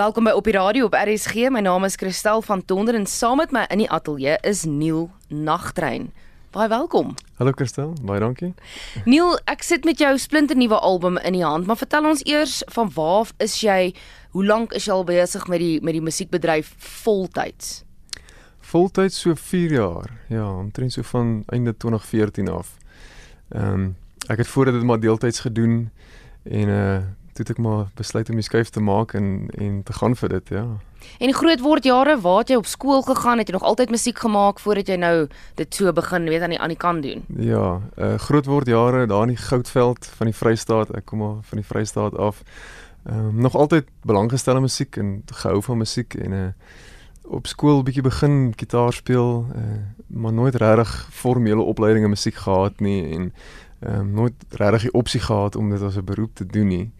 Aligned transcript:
Welkom 0.00 0.24
by 0.24 0.32
op 0.32 0.46
die 0.48 0.54
radio 0.56 0.86
op 0.88 0.94
RSG. 0.96 1.50
My 1.52 1.60
naam 1.60 1.84
is 1.84 1.98
Christel 2.00 2.40
van 2.42 2.62
Tonder 2.64 2.96
en 2.96 3.02
saam 3.06 3.36
met 3.36 3.50
my 3.52 3.66
in 3.68 3.82
die 3.82 3.88
ateljee 3.92 4.38
is 4.48 4.62
Neil 4.64 5.10
Nagtrein. 5.28 6.06
Baie 6.56 6.70
welkom. 6.72 7.10
Hallo 7.36 7.52
Christel, 7.52 7.92
baie 8.08 8.22
dankie. 8.22 8.54
Neil, 9.04 9.36
ek 9.44 9.60
sit 9.66 9.84
met 9.84 10.00
jou 10.00 10.14
splinternuwe 10.16 10.78
album 10.78 11.20
in 11.20 11.36
die 11.36 11.44
hand, 11.44 11.68
maar 11.68 11.76
vertel 11.76 12.08
ons 12.14 12.24
eers 12.24 12.62
van 12.72 12.88
waar 12.96 13.28
is 13.44 13.58
jy? 13.60 13.92
Hoe 14.32 14.46
lank 14.46 14.72
is 14.72 14.88
jy 14.88 14.96
al 14.96 15.04
besig 15.04 15.44
met 15.52 15.60
die 15.60 15.76
met 15.84 15.98
die 15.98 16.04
musiekbedryf 16.08 16.72
voltyds? 17.04 17.82
Voltyds 18.72 19.20
so 19.20 19.36
4 19.36 19.78
jaar. 19.82 20.10
Ja, 20.32 20.48
omtrent 20.48 20.96
so 20.96 21.04
van 21.12 21.42
einde 21.52 21.76
2014 21.76 22.48
af. 22.48 22.72
Ehm 23.52 23.72
um, 23.72 23.88
ek 24.32 24.46
het 24.46 24.48
voordat 24.48 24.80
dit 24.80 24.82
maar 24.82 25.00
deeltyds 25.00 25.44
gedoen 25.44 25.90
en 26.48 26.68
uh 26.68 27.00
toe 27.40 27.48
het 27.48 27.56
ek 27.56 27.64
maar 27.64 27.88
besluit 27.96 28.28
om 28.30 28.36
die 28.36 28.44
skuif 28.44 28.70
te 28.70 28.80
maak 28.80 29.14
en 29.16 29.48
en 29.56 29.82
te 29.82 29.92
gaan 29.96 30.16
vir 30.16 30.28
dit, 30.28 30.48
ja. 30.48 30.64
En 31.18 31.32
groot 31.32 31.60
word 31.60 31.84
jare, 31.84 32.18
waar 32.20 32.42
het 32.42 32.52
jy 32.52 32.58
op 32.60 32.66
skool 32.68 33.02
gegaan? 33.02 33.40
Het 33.40 33.48
jy 33.48 33.54
nog 33.56 33.64
altyd 33.64 33.90
musiek 33.90 34.18
gemaak 34.18 34.60
voordat 34.60 34.88
jy 34.92 34.98
nou 35.00 35.14
dit 35.56 35.74
so 35.74 35.92
begin 35.92 36.28
weet 36.28 36.42
aan 36.44 36.52
die 36.52 36.60
aan 36.60 36.74
die 36.74 36.80
kant 36.80 37.02
doen? 37.02 37.24
Ja, 37.40 37.80
uh 37.96 38.14
groot 38.20 38.46
word 38.46 38.68
jare 38.68 39.06
daar 39.06 39.28
in 39.28 39.34
die 39.34 39.40
Goudveld 39.40 40.06
van 40.18 40.28
die 40.28 40.36
Vrystaat. 40.36 40.92
Ek 40.96 41.08
kom 41.08 41.24
maar 41.24 41.40
van 41.48 41.62
die 41.62 41.66
Vrystaat 41.66 42.16
af. 42.16 42.42
Ehm 43.06 43.32
um, 43.32 43.40
nog 43.40 43.56
altyd 43.56 43.88
belang 44.04 44.30
gestel 44.30 44.60
in 44.60 44.68
musiek 44.68 44.96
en 44.96 45.22
gehou 45.26 45.62
van 45.62 45.78
musiek 45.78 46.14
en 46.14 46.32
uh 46.32 46.46
op 47.30 47.46
skool 47.46 47.84
bietjie 47.86 48.02
begin 48.02 48.52
gitaar 48.56 48.92
speel, 48.92 49.46
uh 49.54 49.80
maar 50.06 50.32
nooit 50.32 50.54
regtig 50.54 51.08
formele 51.12 51.62
opleiding 51.62 52.04
in 52.04 52.10
musiek 52.10 52.34
gehad 52.34 52.80
nie 52.80 53.02
en 53.14 53.32
ehm 53.80 54.00
um, 54.00 54.10
nooit 54.12 54.34
regtig 54.48 54.82
die 54.82 54.92
opsie 54.92 55.20
gehad 55.20 55.56
om 55.56 55.70
dit 55.70 55.82
as 55.82 55.96
'n 55.96 56.04
beroep 56.04 56.34
te 56.34 56.46
doen 56.46 56.66
nie. 56.66 56.92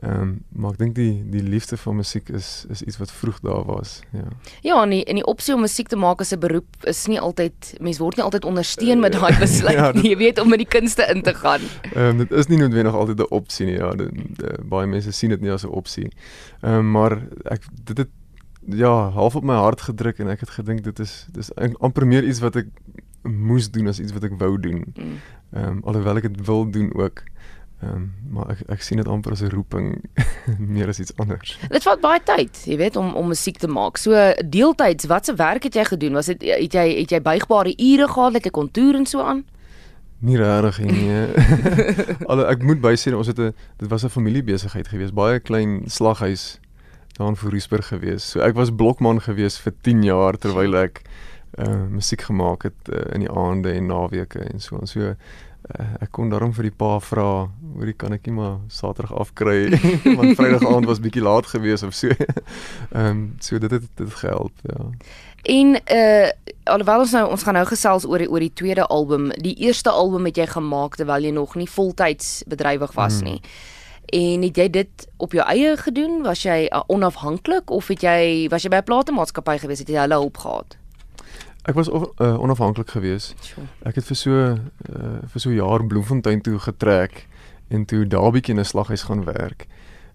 Ehm 0.00 0.20
um, 0.20 0.30
maar 0.48 0.72
ek 0.72 0.78
dink 0.78 0.94
die 0.96 1.22
die 1.30 1.42
liefde 1.44 1.76
vir 1.76 1.94
musiek 1.94 2.30
is 2.32 2.64
is 2.72 2.80
iets 2.82 2.96
wat 2.96 3.10
vroeg 3.12 3.40
daar 3.44 3.64
was. 3.68 4.00
Ja. 4.12 4.30
Ja, 4.62 4.82
en 4.82 4.90
die, 4.90 5.04
en 5.04 5.20
die 5.20 5.26
opsie 5.28 5.54
om 5.54 5.60
musiek 5.60 5.88
te 5.88 5.96
maak 5.96 6.20
as 6.20 6.32
'n 6.32 6.40
beroep 6.40 6.86
is 6.88 7.06
nie 7.06 7.20
altyd 7.20 7.74
mens 7.80 7.98
word 7.98 8.16
nie 8.16 8.24
altyd 8.24 8.44
ondersteun 8.44 9.00
met 9.00 9.12
daai 9.12 9.36
besluit 9.44 9.76
ja, 9.76 9.92
nie. 9.92 10.08
Jy 10.08 10.16
weet 10.16 10.40
om 10.40 10.48
met 10.48 10.58
die 10.58 10.72
kunste 10.78 11.06
in 11.14 11.22
te 11.22 11.34
gaan. 11.34 11.60
Ehm 11.92 12.08
um, 12.08 12.18
dit 12.24 12.32
is 12.32 12.48
nie 12.48 12.58
noodwendig 12.58 12.94
altyd 12.94 13.20
'n 13.20 13.30
opsie 13.30 13.66
nie. 13.66 13.76
Ja, 13.76 13.92
dit, 13.94 14.10
de, 14.38 14.58
baie 14.64 14.86
mense 14.86 15.12
sien 15.12 15.30
dit 15.30 15.40
nie 15.40 15.52
as 15.52 15.64
'n 15.64 15.68
opsie. 15.68 16.08
Ehm 16.62 16.74
um, 16.74 16.90
maar 16.90 17.22
ek 17.44 17.68
dit 17.84 17.98
het 17.98 18.10
ja, 18.66 19.10
half 19.10 19.36
op 19.36 19.44
my 19.44 19.54
hart 19.54 19.80
gedruk 19.80 20.18
en 20.18 20.28
ek 20.28 20.40
het 20.40 20.50
gedink 20.50 20.84
dit 20.84 20.98
is 20.98 21.26
dis 21.30 21.50
amper 21.78 22.06
meer 22.06 22.24
iets 22.24 22.40
wat 22.40 22.56
ek 22.56 22.68
moes 23.22 23.70
doen 23.70 23.86
as 23.86 24.00
iets 24.00 24.12
wat 24.12 24.24
ek 24.24 24.38
wou 24.38 24.58
doen. 24.58 24.84
Mm. 24.94 25.18
Ehm 25.52 25.68
um, 25.68 25.80
alhoewel 25.84 26.16
ek 26.16 26.32
dit 26.32 26.46
wil 26.46 26.70
doen 26.70 26.94
ook. 26.94 27.22
Ehm 27.82 27.94
um, 27.94 28.14
maar 28.30 28.50
ek 28.50 28.60
ek 28.70 28.82
sien 28.82 28.96
dit 28.96 29.08
amper 29.08 29.32
as 29.32 29.42
'n 29.42 29.50
roeping 29.50 30.04
meer 30.74 30.88
as 30.88 30.98
iets 30.98 31.16
anders. 31.16 31.58
Dit 31.68 31.82
vat 31.82 32.00
baie 32.00 32.20
tyd, 32.24 32.62
jy 32.64 32.76
weet, 32.76 32.96
om 32.96 33.14
om 33.14 33.26
musiek 33.26 33.58
te 33.58 33.68
maak. 33.68 33.96
So 33.96 34.14
deeltyds, 34.46 35.06
watse 35.06 35.34
werk 35.34 35.62
het 35.62 35.74
jy 35.74 35.84
gedoen? 35.84 36.12
Was 36.12 36.26
dit 36.26 36.42
het 36.42 36.72
jy 36.72 36.86
het 37.00 37.10
jy 37.10 37.20
buigbare 37.20 37.74
ure 37.76 38.08
gehad, 38.08 38.32
like 38.32 38.48
'n 38.48 38.52
kontour 38.52 38.94
en 38.94 39.06
so 39.06 39.20
aan? 39.20 39.44
Nie 40.18 40.36
regtig 40.36 40.78
nie. 40.78 41.26
Alle 42.30 42.46
ek 42.46 42.62
moet 42.62 42.80
bysê 42.80 43.14
ons 43.14 43.26
het 43.26 43.38
'n 43.38 43.54
dit 43.76 43.88
was 43.88 44.04
'n 44.04 44.08
familiebesigheid 44.08 44.88
geweest, 44.88 45.14
baie 45.14 45.40
klein 45.40 45.82
slaghuis 45.86 46.60
daar 47.18 47.28
in 47.28 47.36
Vooruitsburg 47.36 47.86
geweest. 47.86 48.28
So 48.28 48.40
ek 48.40 48.54
was 48.54 48.70
blokman 48.70 49.20
geweest 49.20 49.58
vir 49.58 49.72
10 49.80 50.02
jaar 50.02 50.38
terwyl 50.38 50.74
ek 50.74 51.02
uh 51.58 51.84
musiek 51.90 52.22
gemaak 52.22 52.62
het 52.62 52.88
uh, 52.88 53.12
in 53.12 53.20
die 53.20 53.30
aande 53.30 53.72
en 53.72 53.86
naweke 53.86 54.38
en 54.38 54.60
so 54.60 54.78
en 54.78 54.86
so 54.86 55.14
uh, 55.70 55.86
ek 56.00 56.10
kon 56.10 56.30
daarom 56.32 56.52
vir 56.56 56.68
die 56.68 56.76
pa 56.76 56.98
vra 57.00 57.48
hoorie 57.74 57.94
kan 57.98 58.12
ek 58.12 58.26
nie 58.26 58.36
maar 58.36 58.58
saterdag 58.68 59.14
afkry 59.24 59.70
want 60.18 60.36
vrydag 60.38 60.66
aand 60.66 60.88
was 60.90 61.02
bietjie 61.02 61.22
laat 61.22 61.46
geweest 61.46 61.86
of 61.86 61.94
so. 61.94 62.08
Ehm 62.92 63.06
um, 63.06 63.20
so 63.40 63.58
dit 63.58 63.70
het 63.70 63.88
dit 63.96 64.14
gehelp 64.22 64.52
ja. 64.68 64.90
En 65.42 65.76
uh 65.76 66.30
alhoewel 66.64 67.02
ons 67.02 67.10
nou 67.10 67.24
ons 67.30 67.42
gaan 67.42 67.56
nou 67.58 67.66
gesels 67.66 68.04
oor 68.06 68.22
die 68.22 68.30
oor 68.30 68.42
die 68.44 68.52
tweede 68.54 68.86
album, 68.86 69.30
die 69.42 69.56
eerste 69.66 69.90
album 69.90 70.28
het 70.30 70.36
jy 70.38 70.46
gemaak 70.46 70.94
terwyl 70.96 71.24
jy 71.24 71.32
nog 71.34 71.56
nie 71.58 71.66
voltyds 71.66 72.42
bedrywig 72.46 72.92
was 72.94 73.18
hmm. 73.18 73.32
nie. 73.32 73.40
En 74.12 74.42
het 74.42 74.56
jy 74.56 74.68
dit 74.70 75.08
op 75.16 75.32
jou 75.32 75.46
eie 75.48 75.76
gedoen? 75.76 76.20
Was 76.22 76.44
jy 76.44 76.68
uh, 76.68 76.82
onafhanklik 76.86 77.70
of 77.70 77.88
het 77.90 78.04
jy 78.04 78.46
was 78.52 78.62
jy 78.62 78.70
by 78.70 78.82
'n 78.82 78.90
platenmaatskappy 78.90 79.58
gewees 79.58 79.82
het 79.82 79.88
jy 79.88 79.98
hulle 79.98 80.20
hulp 80.20 80.38
gehad? 80.38 80.76
Ek 81.62 81.74
was 81.74 81.88
uh, 81.90 82.40
onafhanklik 82.42 82.90
geweest. 82.90 83.54
Ek 83.86 83.94
het 83.94 84.06
vir 84.08 84.16
so 84.18 84.38
uh, 84.50 84.56
vir 85.30 85.40
so 85.40 85.52
jaar 85.54 85.84
Bloemfontein 85.86 86.42
toe 86.42 86.58
getrek 86.58 87.28
en 87.70 87.84
toe 87.86 88.02
daar 88.06 88.32
bietjie 88.34 88.54
in 88.54 88.60
'n 88.60 88.64
slaghuis 88.64 89.02
gaan 89.06 89.24
werk. 89.24 89.66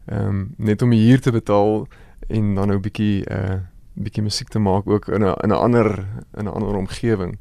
Ehm 0.06 0.28
um, 0.28 0.54
net 0.58 0.82
om 0.82 0.92
hier 0.92 1.22
te 1.22 1.32
betaal 1.32 1.88
en 2.28 2.56
dan 2.56 2.68
nou 2.68 2.80
bietjie 2.80 3.24
'n 3.24 3.34
uh, 3.34 3.60
bietjie 3.94 4.24
musiek 4.24 4.48
te 4.48 4.60
maak 4.60 4.88
ook 4.88 5.08
in 5.08 5.24
'n 5.24 5.36
in 5.44 5.50
'n 5.50 5.62
ander 5.66 6.06
in 6.38 6.46
'n 6.46 6.52
ander 6.52 6.76
omgewing. 6.76 7.40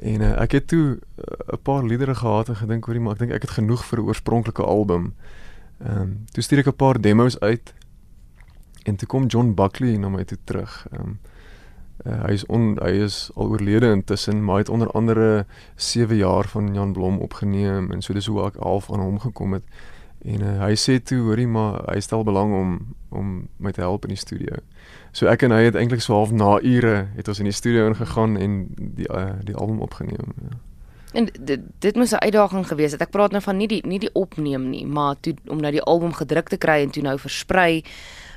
En 0.00 0.20
uh, 0.20 0.40
ek 0.40 0.52
het 0.52 0.66
toe 0.66 0.96
'n 0.96 1.00
uh, 1.52 1.58
paar 1.62 1.84
liedere 1.84 2.14
gehad 2.14 2.48
en 2.48 2.56
gedink 2.56 2.84
hoorie 2.84 3.00
maar 3.00 3.12
ek 3.12 3.18
dink 3.18 3.32
ek 3.32 3.42
het 3.42 3.50
genoeg 3.50 3.84
vir 3.84 3.98
'n 3.98 4.06
oorspronklike 4.06 4.62
album. 4.62 5.14
Ehm 5.84 6.00
um, 6.00 6.24
toe 6.32 6.42
stuur 6.42 6.58
ek 6.58 6.66
'n 6.66 6.76
paar 6.76 7.00
demos 7.00 7.40
uit 7.40 7.74
en 8.82 8.96
toe 8.96 9.08
kom 9.08 9.26
John 9.26 9.54
Buckley 9.54 9.96
na 9.96 10.08
my 10.08 10.24
toe 10.24 10.38
terug. 10.44 10.86
Ehm 10.90 11.00
um, 11.00 11.18
uh, 12.06 12.18
hy 12.26 12.32
is 12.32 12.46
on, 12.46 12.76
hy 12.82 12.92
is 13.04 13.30
al 13.34 13.52
oorlede 13.54 13.90
intussen, 13.92 14.44
maar 14.44 14.60
hy 14.60 14.64
het 14.66 14.72
onder 14.74 14.90
andere 14.90 15.46
7 15.76 16.16
jaar 16.16 16.48
van 16.48 16.74
Jan 16.74 16.92
Blom 16.92 17.18
opgeneem 17.18 17.92
en 17.92 18.02
so 18.02 18.14
dis 18.14 18.26
hoe 18.26 18.44
ek 18.46 18.60
half 18.60 18.90
aan 18.92 19.04
hom 19.04 19.18
gekom 19.22 19.52
het. 19.58 19.66
En 20.24 20.42
uh, 20.42 20.58
hy 20.62 20.74
sê 20.78 20.98
toe 21.02 21.20
hoorie 21.26 21.48
maar 21.50 21.82
hy 21.90 22.00
stel 22.00 22.24
belang 22.24 22.54
om 22.54 22.74
om 23.12 23.32
my 23.60 23.72
te 23.76 23.82
help 23.84 24.06
in 24.06 24.14
die 24.14 24.20
studio. 24.20 24.62
So 25.12 25.28
ek 25.28 25.42
en 25.44 25.52
hy 25.52 25.66
het 25.66 25.76
eintlik 25.76 26.00
so 26.00 26.14
half 26.16 26.30
na 26.32 26.56
ure 26.64 27.08
het 27.16 27.28
ons 27.28 27.42
in 27.42 27.50
die 27.50 27.56
studio 27.56 27.90
ingegaan 27.90 28.38
en 28.40 28.60
die 28.76 29.08
uh, 29.10 29.40
die 29.44 29.56
album 29.56 29.82
opgeneem. 29.84 30.32
Ja. 30.42 30.60
En 31.12 31.28
dit 31.40 31.60
dit 31.78 31.94
moes 31.94 32.10
'n 32.10 32.24
uitdaging 32.24 32.66
gewees 32.66 32.92
het. 32.92 33.00
Ek 33.00 33.10
praat 33.10 33.30
nou 33.30 33.42
van 33.42 33.56
nie 33.56 33.68
die 33.68 33.86
nie 33.86 33.98
die 33.98 34.12
opneem 34.12 34.70
nie, 34.70 34.86
maar 34.86 35.16
toe 35.20 35.34
om 35.46 35.60
nou 35.60 35.72
die 35.72 35.82
album 35.82 36.12
gedruk 36.12 36.48
te 36.48 36.56
kry 36.56 36.82
en 36.82 36.90
toe 36.90 37.02
nou 37.02 37.18
versprei. 37.18 37.84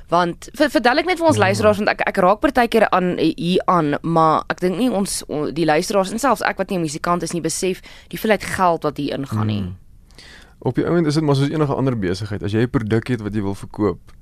Want 0.08 0.48
vertel 0.52 0.98
ek 0.98 1.06
net 1.06 1.18
vir 1.18 1.26
ons 1.26 1.36
ja. 1.36 1.42
luisteraars 1.42 1.76
want 1.76 1.88
ek 1.88 2.00
ek 2.08 2.16
raak 2.16 2.40
partykeer 2.40 2.90
aan 2.90 3.16
hier 3.18 3.62
aan, 3.64 3.96
maar 4.02 4.44
ek 4.46 4.60
dink 4.60 4.78
nie 4.78 4.90
ons 4.90 5.24
die 5.52 5.64
luisteraars 5.64 6.12
en 6.12 6.18
selfs 6.18 6.42
ek 6.42 6.56
wat 6.56 6.70
nie 6.70 6.78
'n 6.78 6.86
musikant 6.86 7.22
is 7.22 7.32
nie 7.32 7.42
besef 7.42 7.80
die 7.80 8.18
hoeveelheid 8.18 8.44
geld 8.44 8.82
wat 8.82 8.96
hier 8.96 9.18
ingaan 9.18 9.46
nie. 9.46 9.62
Hmm. 9.62 9.76
Op 10.58 10.74
die 10.74 10.84
oomblik 10.84 11.06
is 11.06 11.14
dit 11.14 11.22
maar 11.22 11.36
soos 11.36 11.48
enige 11.48 11.74
ander 11.74 11.98
besigheid. 11.98 12.42
As 12.42 12.52
jy 12.52 12.62
'n 12.62 12.70
produk 12.70 13.08
het 13.08 13.20
wat 13.20 13.34
jy 13.34 13.42
wil 13.42 13.54
verkoop, 13.54 14.12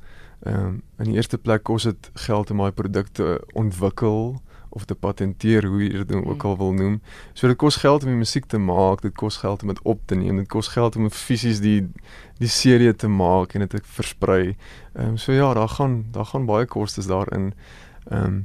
ehm 0.44 0.66
um, 0.66 0.82
in 0.98 1.04
die 1.04 1.14
eerste 1.14 1.38
plek 1.38 1.62
kos 1.62 1.82
dit 1.82 2.10
geld 2.14 2.50
om 2.50 2.58
daai 2.58 2.72
produk 2.72 3.06
te 3.12 3.40
ontwikkel 3.52 4.40
of 4.74 4.84
te 4.84 4.94
patenteer 4.94 5.66
hoe 5.70 5.82
jy 5.82 6.02
dit 6.02 6.12
ook 6.16 6.42
hmm. 6.42 6.50
al 6.50 6.56
wil 6.58 6.72
noem. 6.74 6.94
So 7.32 7.48
dit 7.50 7.58
kos 7.60 7.78
geld 7.82 8.04
om 8.04 8.10
die 8.10 8.18
musiek 8.18 8.48
te 8.50 8.58
maak, 8.58 9.02
dit 9.02 9.14
kos 9.14 9.38
geld 9.42 9.62
om 9.62 9.70
dit 9.70 9.82
op 9.82 10.00
te 10.10 10.18
neem, 10.18 10.40
dit 10.42 10.50
kos 10.50 10.72
geld 10.74 10.96
om 10.98 11.10
fisies 11.10 11.62
die 11.64 11.80
die 12.42 12.50
serie 12.50 12.90
te 12.98 13.08
maak 13.08 13.54
en 13.54 13.62
dit 13.64 13.76
te 13.76 13.82
versprei. 13.98 14.56
Ehm 14.94 15.14
um, 15.14 15.20
so 15.20 15.32
ja, 15.32 15.52
daar 15.54 15.70
gaan 15.76 16.04
daar 16.12 16.26
gaan 16.32 16.46
baie 16.50 16.66
kostes 16.66 17.06
daarin. 17.06 17.52
Ehm 18.10 18.24
um, 18.24 18.42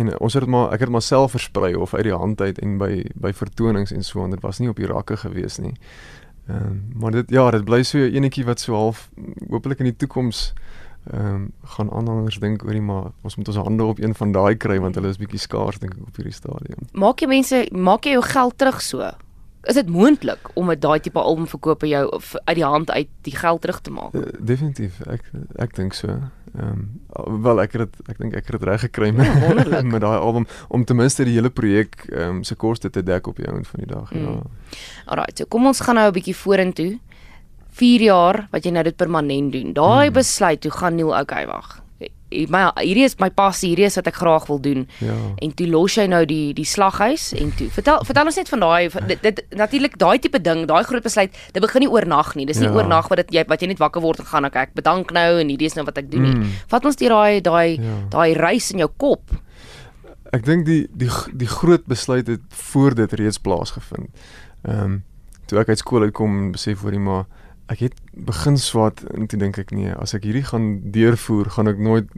en 0.00 0.12
ons 0.20 0.34
het 0.34 0.46
maar 0.46 0.72
ek 0.72 0.86
het 0.86 0.88
maar 0.88 1.02
self 1.02 1.34
versprei 1.34 1.74
of 1.74 1.94
uit 1.94 2.06
die 2.06 2.16
hand 2.16 2.40
uit 2.40 2.58
en 2.58 2.78
by 2.78 3.04
by 3.14 3.32
vertonings 3.36 3.92
en 3.92 4.04
so 4.06 4.24
en 4.24 4.30
dit 4.30 4.40
was 4.40 4.58
nie 4.58 4.70
op 4.70 4.76
die 4.80 4.88
rakke 4.88 5.16
gewees 5.16 5.58
nie. 5.58 5.74
Ehm 6.48 6.66
um, 6.66 6.84
maar 6.94 7.10
dit 7.10 7.30
ja, 7.30 7.50
dit 7.50 7.64
bly 7.64 7.82
so 7.82 7.98
enetjie 7.98 8.44
wat 8.44 8.60
so 8.60 8.74
half 8.74 9.10
hopelik 9.50 9.78
in 9.78 9.92
die 9.92 9.96
toekoms 9.96 10.52
ehm 10.54 10.79
um, 11.12 11.52
gaan 11.76 11.90
aanhangers 11.90 12.38
dink 12.38 12.64
oor 12.64 12.76
die 12.76 12.84
maar 12.84 13.10
ons 13.22 13.36
moet 13.36 13.48
ons 13.48 13.56
hande 13.56 13.84
op 13.84 13.98
een 13.98 14.14
van 14.14 14.32
daai 14.32 14.54
kry 14.56 14.78
want 14.80 14.94
hulle 14.94 15.08
is 15.08 15.20
bietjie 15.20 15.40
skaars 15.40 15.80
dink 15.80 15.96
ek 15.96 16.06
op 16.06 16.20
hierdie 16.20 16.36
stadium. 16.36 16.86
Maak 16.92 17.24
jy 17.24 17.30
mense 17.30 17.64
maak 17.72 18.04
jy 18.04 18.16
jou 18.18 18.24
geld 18.26 18.58
terug 18.58 18.80
so? 18.84 19.10
Is 19.68 19.76
dit 19.76 19.88
moontlik 19.92 20.50
om 20.56 20.70
met 20.72 20.80
daai 20.80 21.00
tipe 21.04 21.20
album 21.20 21.46
verkoop 21.46 21.82
jou 21.84 22.04
uit 22.44 22.56
die 22.56 22.64
hand 22.64 22.90
uit 22.90 23.08
die 23.28 23.36
geld 23.36 23.60
terug 23.60 23.80
te 23.80 23.90
maak? 23.92 24.14
Uh, 24.16 24.30
definitief. 24.40 25.00
Ek 25.04 25.26
ek 25.60 25.74
dink 25.76 25.96
so. 25.96 26.16
Ehm 26.56 26.86
um, 27.12 27.42
wel 27.44 27.60
ek 27.62 27.76
het 27.76 27.98
ek 28.08 28.18
dink 28.18 28.34
ek 28.34 28.48
het 28.48 28.56
dit 28.56 28.64
reg 28.68 28.80
gekry 28.80 29.10
met, 29.14 29.28
ja, 29.28 29.82
met 29.94 30.00
daai 30.00 30.18
album 30.18 30.46
om 30.68 30.84
ten 30.84 30.96
minste 30.96 31.24
die 31.28 31.36
hele 31.36 31.50
projek 31.50 32.06
ehm 32.08 32.40
um, 32.40 32.42
se 32.44 32.56
koste 32.56 32.90
te 32.90 33.02
dek 33.02 33.26
op 33.26 33.36
die 33.36 33.48
ount 33.48 33.68
van 33.68 33.84
die 33.84 33.90
dag. 33.92 34.12
Mm. 34.12 34.24
Ja. 34.24 34.80
Alraai, 35.04 35.30
so 35.34 35.44
kom 35.44 35.66
ons 35.66 35.80
gaan 35.80 35.94
nou 35.94 36.08
'n 36.08 36.16
bietjie 36.16 36.36
vorentoe. 36.36 36.98
4 37.70 38.02
jaar 38.08 38.46
wat 38.50 38.64
jy 38.66 38.72
nou 38.74 38.84
dit 38.86 38.96
permanent 38.96 39.52
doen. 39.52 39.74
Daai 39.76 40.08
hmm. 40.08 40.16
besluit, 40.18 40.64
hoe 40.64 40.72
gaan 40.72 40.98
Neil 40.98 41.14
okay 41.14 41.46
wag? 41.46 41.78
My 42.30 42.68
hierdie 42.78 43.02
is 43.08 43.16
my 43.18 43.26
passie, 43.34 43.72
hierdie 43.72 43.88
is 43.88 43.96
wat 43.98 44.06
ek 44.06 44.20
graag 44.20 44.44
wil 44.46 44.60
doen. 44.62 44.84
Ja. 45.02 45.16
En 45.42 45.50
toe 45.58 45.66
los 45.66 45.96
jy 45.98 46.04
nou 46.06 46.20
die 46.30 46.52
die 46.54 46.66
slaghuis 46.68 47.32
en 47.34 47.50
toe 47.58 47.66
vertel 47.74 48.04
vertel 48.06 48.30
ons 48.30 48.38
net 48.38 48.52
van 48.52 48.62
daai 48.62 49.06
dit, 49.10 49.18
dit 49.24 49.40
natuurlik 49.58 49.96
daai 49.98 50.22
tipe 50.22 50.38
ding, 50.38 50.62
daai 50.70 50.84
groot 50.86 51.02
besluit, 51.02 51.34
dit 51.50 51.64
begin 51.64 51.82
nie 51.82 51.90
oornag 51.90 52.36
nie. 52.38 52.46
Dis 52.46 52.62
nie 52.62 52.68
ja. 52.68 52.76
oornag 52.78 53.10
wat 53.10 53.24
dit 53.24 53.34
jy 53.40 53.44
wat 53.50 53.64
jy 53.64 53.72
net 53.72 53.82
wakker 53.82 54.04
word 54.04 54.22
en 54.22 54.30
gaan 54.30 54.46
okay, 54.46 54.68
ek 54.70 54.78
bedank 54.78 55.10
nou 55.16 55.26
en 55.42 55.50
hierdie 55.50 55.72
is 55.72 55.74
nou 55.74 55.84
wat 55.90 55.98
ek 55.98 56.10
doen 56.12 56.28
nie. 56.28 56.36
Hmm. 56.38 56.56
Vat 56.70 56.86
ons 56.86 57.02
deur 57.02 57.16
daai 57.16 57.42
daai 57.50 57.82
ja. 57.82 57.98
daai 58.14 58.30
reis 58.38 58.70
in 58.70 58.84
jou 58.84 58.90
kop. 58.94 59.34
Ek 60.30 60.46
dink 60.46 60.68
die 60.70 60.84
die 60.94 61.10
die 61.34 61.50
groot 61.50 61.90
besluit 61.90 62.30
het 62.30 62.46
voor 62.70 62.94
dit 62.94 63.18
reeds 63.18 63.42
plaasgevind. 63.42 64.06
Ehm 64.62 64.86
um, 64.86 64.98
toe 65.50 65.58
ek 65.58 65.72
uit 65.74 65.80
skool 65.82 66.06
uitkom, 66.06 66.52
besef 66.54 66.84
hoor 66.84 66.94
jy 66.94 67.02
maar 67.02 67.24
ek 67.70 67.84
het 67.86 67.94
begin 68.12 68.58
swat 68.58 69.04
en 69.14 69.28
toe 69.30 69.38
dink 69.38 69.58
ek 69.62 69.70
nee, 69.70 69.92
as 69.94 70.14
ek 70.16 70.26
hierdie 70.26 70.46
gaan 70.48 70.80
deurvoer, 70.94 71.50
gaan 71.54 71.70
ek 71.70 71.78
nooit 71.78 72.08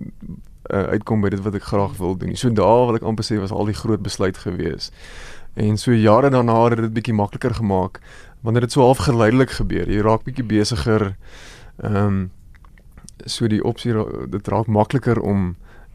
uh, 0.73 0.87
uitkom 0.95 1.21
by 1.25 1.33
dit 1.35 1.43
wat 1.45 1.57
ek 1.59 1.69
graag 1.69 1.97
wil 2.01 2.17
doen 2.17 2.33
nie. 2.33 2.41
So 2.41 2.53
daar 2.57 2.87
wil 2.89 2.97
ek 2.97 3.07
amper 3.07 3.27
sê 3.27 3.39
was 3.41 3.53
al 3.53 3.69
die 3.69 3.77
groot 3.77 4.03
besluit 4.05 4.39
gewees. 4.41 4.91
En 5.61 5.77
so 5.77 5.93
jare 5.93 6.31
daarna 6.33 6.57
het 6.71 6.81
dit 6.81 6.95
bietjie 6.97 7.17
makliker 7.17 7.55
gemaak 7.55 8.01
wanneer 8.43 8.65
dit 8.65 8.73
so 8.73 8.81
half 8.83 9.05
geleidelik 9.05 9.53
gebeur. 9.59 9.91
Jy 9.91 10.01
raak 10.03 10.25
bietjie 10.25 10.47
besigger. 10.47 11.13
Ehm 11.83 12.07
um, 12.07 12.23
so 13.23 13.47
die 13.47 13.63
opsie 13.63 13.93
dit 14.33 14.49
raak 14.51 14.67
makliker 14.67 15.21
om 15.21 15.53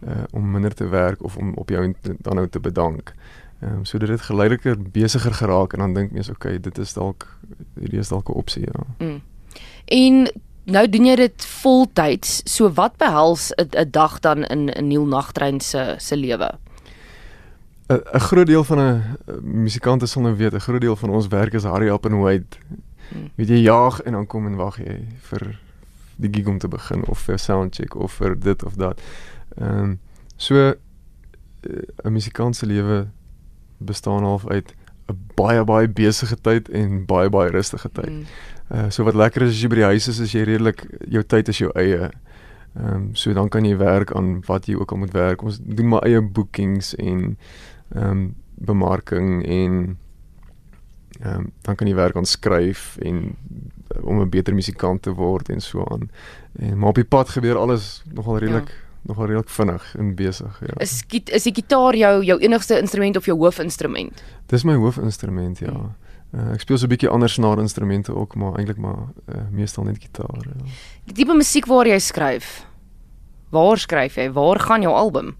uh, 0.07 0.23
om 0.31 0.51
minder 0.51 0.73
te 0.73 0.87
werk 0.87 1.23
of 1.23 1.35
om 1.35 1.51
op 1.59 1.69
jou 1.69 1.81
dan 2.03 2.35
nou 2.35 2.47
te 2.47 2.59
bedank. 2.59 3.13
Ehm 3.59 3.81
um, 3.81 3.85
so 3.85 3.97
dit 3.97 4.09
het 4.09 4.21
geleideliker 4.21 4.77
besigger 4.91 5.33
geraak 5.33 5.73
en 5.73 5.79
dan 5.79 5.93
dink 5.93 6.11
mens 6.11 6.29
okay, 6.29 6.59
dit 6.59 6.77
is 6.77 6.93
dalk 6.93 7.27
hierdie 7.79 7.99
is 7.99 8.13
dalk 8.13 8.29
'n 8.29 8.37
opsie 8.37 8.63
ja. 8.63 8.85
Mm. 9.05 9.21
En 9.87 10.27
nou 10.67 10.89
doen 10.89 11.05
jy 11.05 11.15
dit 11.15 11.45
voltyds. 11.61 12.41
So 12.45 12.71
wat 12.75 12.97
behels 12.97 13.51
'n 13.55 13.89
dag 13.91 14.19
dan 14.19 14.45
in 14.45 14.69
'n 14.69 14.87
Neil 14.87 15.05
Nagtrein 15.05 15.59
se 15.61 15.95
se 15.97 16.15
lewe? 16.17 16.59
'n 17.87 18.19
groot 18.19 18.47
deel 18.47 18.63
van 18.63 18.79
'n 18.79 19.17
musikant 19.41 20.09
sal 20.09 20.21
nou 20.21 20.35
weet, 20.35 20.53
'n 20.53 20.59
groot 20.59 20.81
deel 20.81 20.95
van 20.95 21.09
ons 21.09 21.27
werk 21.27 21.53
is 21.53 21.63
hurry 21.63 21.87
up 21.87 22.05
and 22.05 22.21
wait. 22.21 22.57
Hmm. 23.09 23.31
Weet 23.35 23.47
jy 23.47 23.55
jaag 23.55 24.01
en 24.01 24.11
dan 24.11 24.27
kom 24.27 24.45
en 24.45 24.55
wag 24.55 24.77
jy 24.77 25.07
vir 25.17 25.59
die 26.15 26.29
gig 26.31 26.47
om 26.47 26.57
te 26.57 26.67
begin 26.67 27.05
of 27.05 27.19
vir 27.19 27.39
sound 27.39 27.75
check 27.75 27.95
of 27.95 28.11
vir 28.11 28.39
dit 28.39 28.63
of 28.63 28.73
dat. 28.73 29.01
Ehm 29.57 29.79
um, 29.79 29.99
so 30.35 30.73
'n 32.03 32.11
musikant 32.11 32.55
se 32.55 32.65
lewe 32.65 33.07
bestaan 33.77 34.23
half 34.23 34.47
uit 34.47 34.75
'n 35.09 35.17
baie 35.35 35.63
baie 35.63 35.87
besige 35.87 36.35
tyd 36.41 36.69
en 36.69 37.05
baie 37.05 37.29
baie 37.29 37.51
rustige 37.51 37.89
tyd. 37.89 38.09
Hmm. 38.09 38.25
Uh 38.71 38.89
so 38.89 39.03
wat 39.03 39.15
lekker 39.15 39.41
is 39.41 39.55
as 39.55 39.61
jy 39.61 39.69
by 39.69 39.75
die 39.75 39.91
huis 39.91 40.07
is, 40.07 40.19
is 40.19 40.31
jy 40.31 40.43
redelik 40.43 40.85
jou 41.07 41.23
tyd 41.23 41.47
is 41.47 41.57
jou 41.57 41.71
eie. 41.75 42.09
Ehm 42.77 42.95
um, 42.95 43.15
so 43.15 43.33
dan 43.33 43.49
kan 43.49 43.65
jy 43.65 43.77
werk 43.77 44.11
aan 44.15 44.41
wat 44.47 44.67
jy 44.67 44.75
ook 44.75 44.91
al 44.91 44.97
moet 44.97 45.13
werk. 45.13 45.43
Ons 45.43 45.59
doen 45.63 45.87
maar 45.87 46.03
eie 46.05 46.21
bookings 46.21 46.95
en 46.95 47.37
ehm 47.95 48.09
um, 48.09 48.35
bemarking 48.57 49.45
en 49.45 49.97
ehm 51.21 51.35
um, 51.35 51.51
dan 51.61 51.75
kan 51.75 51.87
jy 51.87 51.95
werk 51.95 52.15
aan 52.15 52.25
skryf 52.25 52.97
en 52.97 53.35
uh, 53.95 54.03
om 54.03 54.21
'n 54.21 54.29
beter 54.29 54.53
musikant 54.53 55.01
te 55.01 55.13
word 55.13 55.49
en 55.49 55.61
so 55.61 55.85
aan. 55.85 56.09
En 56.59 56.77
maar 56.77 56.89
op 56.89 56.95
die 56.95 57.07
pad 57.07 57.29
gebeur 57.29 57.57
alles 57.57 58.03
nogal 58.13 58.37
redelik 58.37 58.69
ja. 58.69 58.86
Nogal 59.07 59.29
redelik 59.29 59.49
vinnig 59.49 59.95
en 59.97 60.15
besig, 60.15 60.59
ja. 60.61 60.75
Is 60.83 61.03
is 61.09 61.43
die 61.43 61.53
gitaar 61.53 61.95
jou 61.95 62.23
jou 62.23 62.39
enigste 62.39 62.79
instrument 62.79 63.17
of 63.17 63.25
jou 63.25 63.37
hoofinstrument? 63.37 64.23
Dis 64.51 64.63
my 64.63 64.75
hoofinstrument, 64.75 65.59
ja. 65.59 65.71
Hmm. 65.71 65.95
Uh, 66.35 66.51
ek 66.53 66.61
speel 66.65 66.77
so 66.77 66.85
'n 66.85 66.91
bietjie 66.91 67.09
ander 67.09 67.29
snaarinstrumente 67.29 68.11
ook, 68.11 68.35
maar 68.35 68.59
eintlik 68.59 68.77
maar 68.77 69.07
uh, 69.31 69.47
meestal 69.51 69.83
net 69.83 69.97
gitaar, 70.03 70.43
ja. 70.43 70.71
Die 71.05 71.13
tipe 71.13 71.33
musiek 71.33 71.65
waar 71.65 71.87
jy 71.87 71.99
skryf. 71.99 72.65
Waar 73.49 73.77
skryf 73.77 74.15
jy? 74.15 74.31
Waar 74.31 74.59
gaan 74.59 74.81
jou 74.81 74.93
album? 74.93 75.35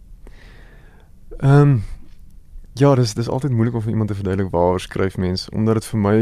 Ehm 1.39 1.61
um, 1.61 1.83
Ja, 2.77 2.95
dis 2.95 3.13
dis 3.13 3.29
altyd 3.29 3.51
moeilik 3.51 3.73
om 3.73 3.81
vir 3.81 3.89
iemand 3.89 4.09
te 4.09 4.15
verduidelik 4.15 4.51
waar 4.53 4.79
skryf 4.79 5.17
mens 5.17 5.49
omdat 5.49 5.79
dit 5.79 5.85
vir 5.85 5.99
my 5.99 6.17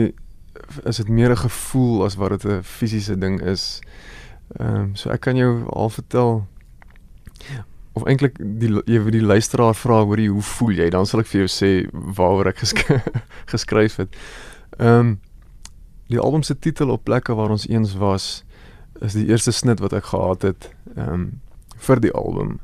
is 0.87 0.97
dit 0.97 1.09
meer 1.09 1.31
'n 1.31 1.37
gevoel 1.37 2.05
as 2.05 2.15
wat 2.15 2.29
dit 2.29 2.45
'n 2.45 2.63
fisiese 2.63 3.17
ding 3.17 3.41
is. 3.41 3.81
Ehm 4.59 4.75
um, 4.75 4.95
so 4.95 5.09
ek 5.09 5.19
kan 5.19 5.35
jou 5.35 5.65
al 5.69 5.89
vertel 5.89 6.47
of 7.95 8.03
eintlik 8.03 8.35
die 8.39 8.71
jy 8.85 8.99
wil 9.03 9.13
die 9.15 9.23
luisteraar 9.23 9.75
vra 9.77 10.01
hoor 10.03 10.19
jy 10.19 10.27
hoe 10.27 10.43
voel 10.43 10.81
jy 10.81 10.89
dan 10.91 11.07
sal 11.07 11.21
ek 11.23 11.29
vir 11.31 11.45
jou 11.45 11.51
sê 11.51 11.69
waaroor 11.93 12.51
ek 12.51 12.59
gesk 12.63 12.83
geskryf 13.53 14.01
het. 14.03 14.19
Ehm 14.79 14.99
um, 14.99 15.15
die 16.05 16.19
album 16.21 16.43
se 16.45 16.53
titel 16.61 16.91
op 16.93 17.01
plekke 17.03 17.33
waar 17.33 17.49
ons 17.49 17.65
eens 17.65 17.95
was 17.97 18.43
is 19.01 19.15
die 19.17 19.25
eerste 19.25 19.51
snit 19.51 19.79
wat 19.81 19.95
ek 19.97 20.11
gehad 20.11 20.43
het 20.45 20.69
ehm 20.95 21.13
um, 21.13 21.25
vir 21.87 21.99
die 21.99 22.11
album. 22.11 22.59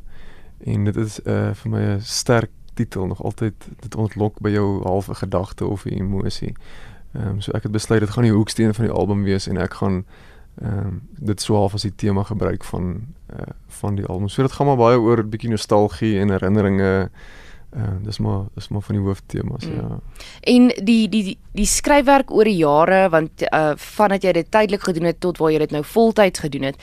En 0.64 0.84
dit 0.86 0.98
is 0.98 1.20
uh 1.26 1.54
vir 1.62 1.72
my 1.72 1.82
'n 1.96 2.02
sterk 2.02 2.52
titel 2.74 3.08
nog 3.08 3.24
altyd 3.24 3.54
dit 3.80 3.96
ontlok 3.96 4.40
by 4.40 4.50
jou 4.50 4.84
halfe 4.84 5.16
gedagte 5.16 5.66
of 5.66 5.86
'n 5.86 5.96
emosie. 6.04 6.54
Ehm 7.14 7.28
um, 7.28 7.42
so 7.42 7.52
ek 7.52 7.64
het 7.64 7.72
besluit 7.72 8.00
dit 8.00 8.10
gaan 8.10 8.24
die 8.24 8.36
hoeksteen 8.36 8.74
van 8.74 8.86
die 8.86 8.94
album 8.94 9.24
wees 9.24 9.48
en 9.48 9.58
ek 9.58 9.74
gaan 9.74 10.06
ehm 10.60 10.88
um, 10.88 11.02
dit 11.20 11.42
so 11.42 11.56
half 11.56 11.74
as 11.74 11.82
die 11.82 11.96
tema 11.96 12.24
gebruik 12.24 12.64
van 12.64 13.06
uh, 13.34 13.54
van 13.68 13.96
die 13.96 14.06
album. 14.06 14.28
So 14.28 14.42
dit 14.42 14.52
gaan 14.52 14.68
maar 14.68 14.78
baie 14.78 15.00
oor 15.00 15.24
'n 15.24 15.30
bietjie 15.30 15.50
nostalgie 15.50 16.20
en 16.20 16.30
herinneringe. 16.30 17.10
Ehm 17.70 17.84
uh, 17.84 18.04
dis 18.04 18.20
maar 18.20 18.46
dis 18.56 18.68
maar 18.68 18.82
van 18.82 18.96
die 18.96 19.04
hooftemas 19.04 19.66
mm. 19.66 19.76
ja. 19.76 20.00
En 20.42 20.68
die 20.68 21.10
die 21.10 21.24
die, 21.24 21.38
die 21.52 21.66
skryfwerk 21.66 22.32
oor 22.32 22.44
die 22.44 22.58
jare 22.58 23.10
want 23.10 23.42
uh 23.42 23.72
vandat 23.76 24.24
jy 24.24 24.32
dit 24.32 24.52
tydelik 24.52 24.84
gedoen 24.84 25.04
het 25.04 25.20
tot 25.20 25.38
waar 25.38 25.52
jy 25.52 25.58
dit 25.58 25.72
nou 25.72 25.84
voltyds 25.84 26.40
gedoen 26.40 26.64
het 26.64 26.78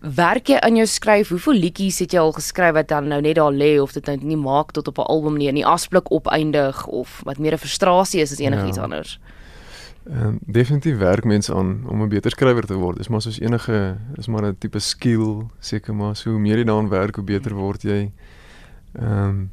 werk 0.00 0.48
jy 0.48 0.58
aan 0.62 0.76
jou 0.76 0.86
skryf? 0.86 1.28
Hoeveel 1.28 1.58
liedjies 1.58 1.98
het 1.98 2.12
jy 2.14 2.20
al 2.22 2.32
geskryf 2.32 2.74
wat 2.76 2.88
dan 2.88 3.08
nou 3.08 3.20
net 3.20 3.36
daar 3.36 3.52
lê 3.52 3.78
of 3.82 3.92
dit 3.92 4.06
nou 4.06 4.16
nie 4.22 4.38
maak 4.38 4.70
tot 4.72 4.88
op 4.88 4.98
'n 4.98 5.10
album 5.10 5.36
nie, 5.36 5.52
nie 5.52 5.66
asblik 5.66 6.12
opeindig 6.12 6.86
of 6.86 7.20
wat 7.24 7.38
meer 7.38 7.52
'n 7.52 7.58
frustrasie 7.58 8.20
is 8.20 8.32
as 8.32 8.38
enigiets 8.38 8.76
ja. 8.76 8.82
anders? 8.82 9.18
Ehm 10.04 10.36
definitief 10.40 10.98
werk 10.98 11.24
mense 11.24 11.54
aan 11.54 11.88
om 11.88 12.02
'n 12.02 12.08
beter 12.08 12.30
skrywer 12.30 12.66
te 12.66 12.74
word. 12.74 12.96
Dis 12.96 13.08
maar 13.08 13.22
soos 13.22 13.40
enige 13.40 13.96
is 14.14 14.26
maar 14.26 14.44
'n 14.44 14.58
tipe 14.58 14.78
skill, 14.78 15.46
seker 15.58 15.94
maar 15.94 16.16
so 16.16 16.30
hoe 16.30 16.38
meer 16.38 16.56
jy 16.56 16.64
daaraan 16.64 16.88
werk, 16.88 17.14
hoe 17.14 17.24
beter 17.24 17.54
word 17.54 17.82
jy. 17.82 18.12
Ehm 18.92 19.28
um, 19.28 19.50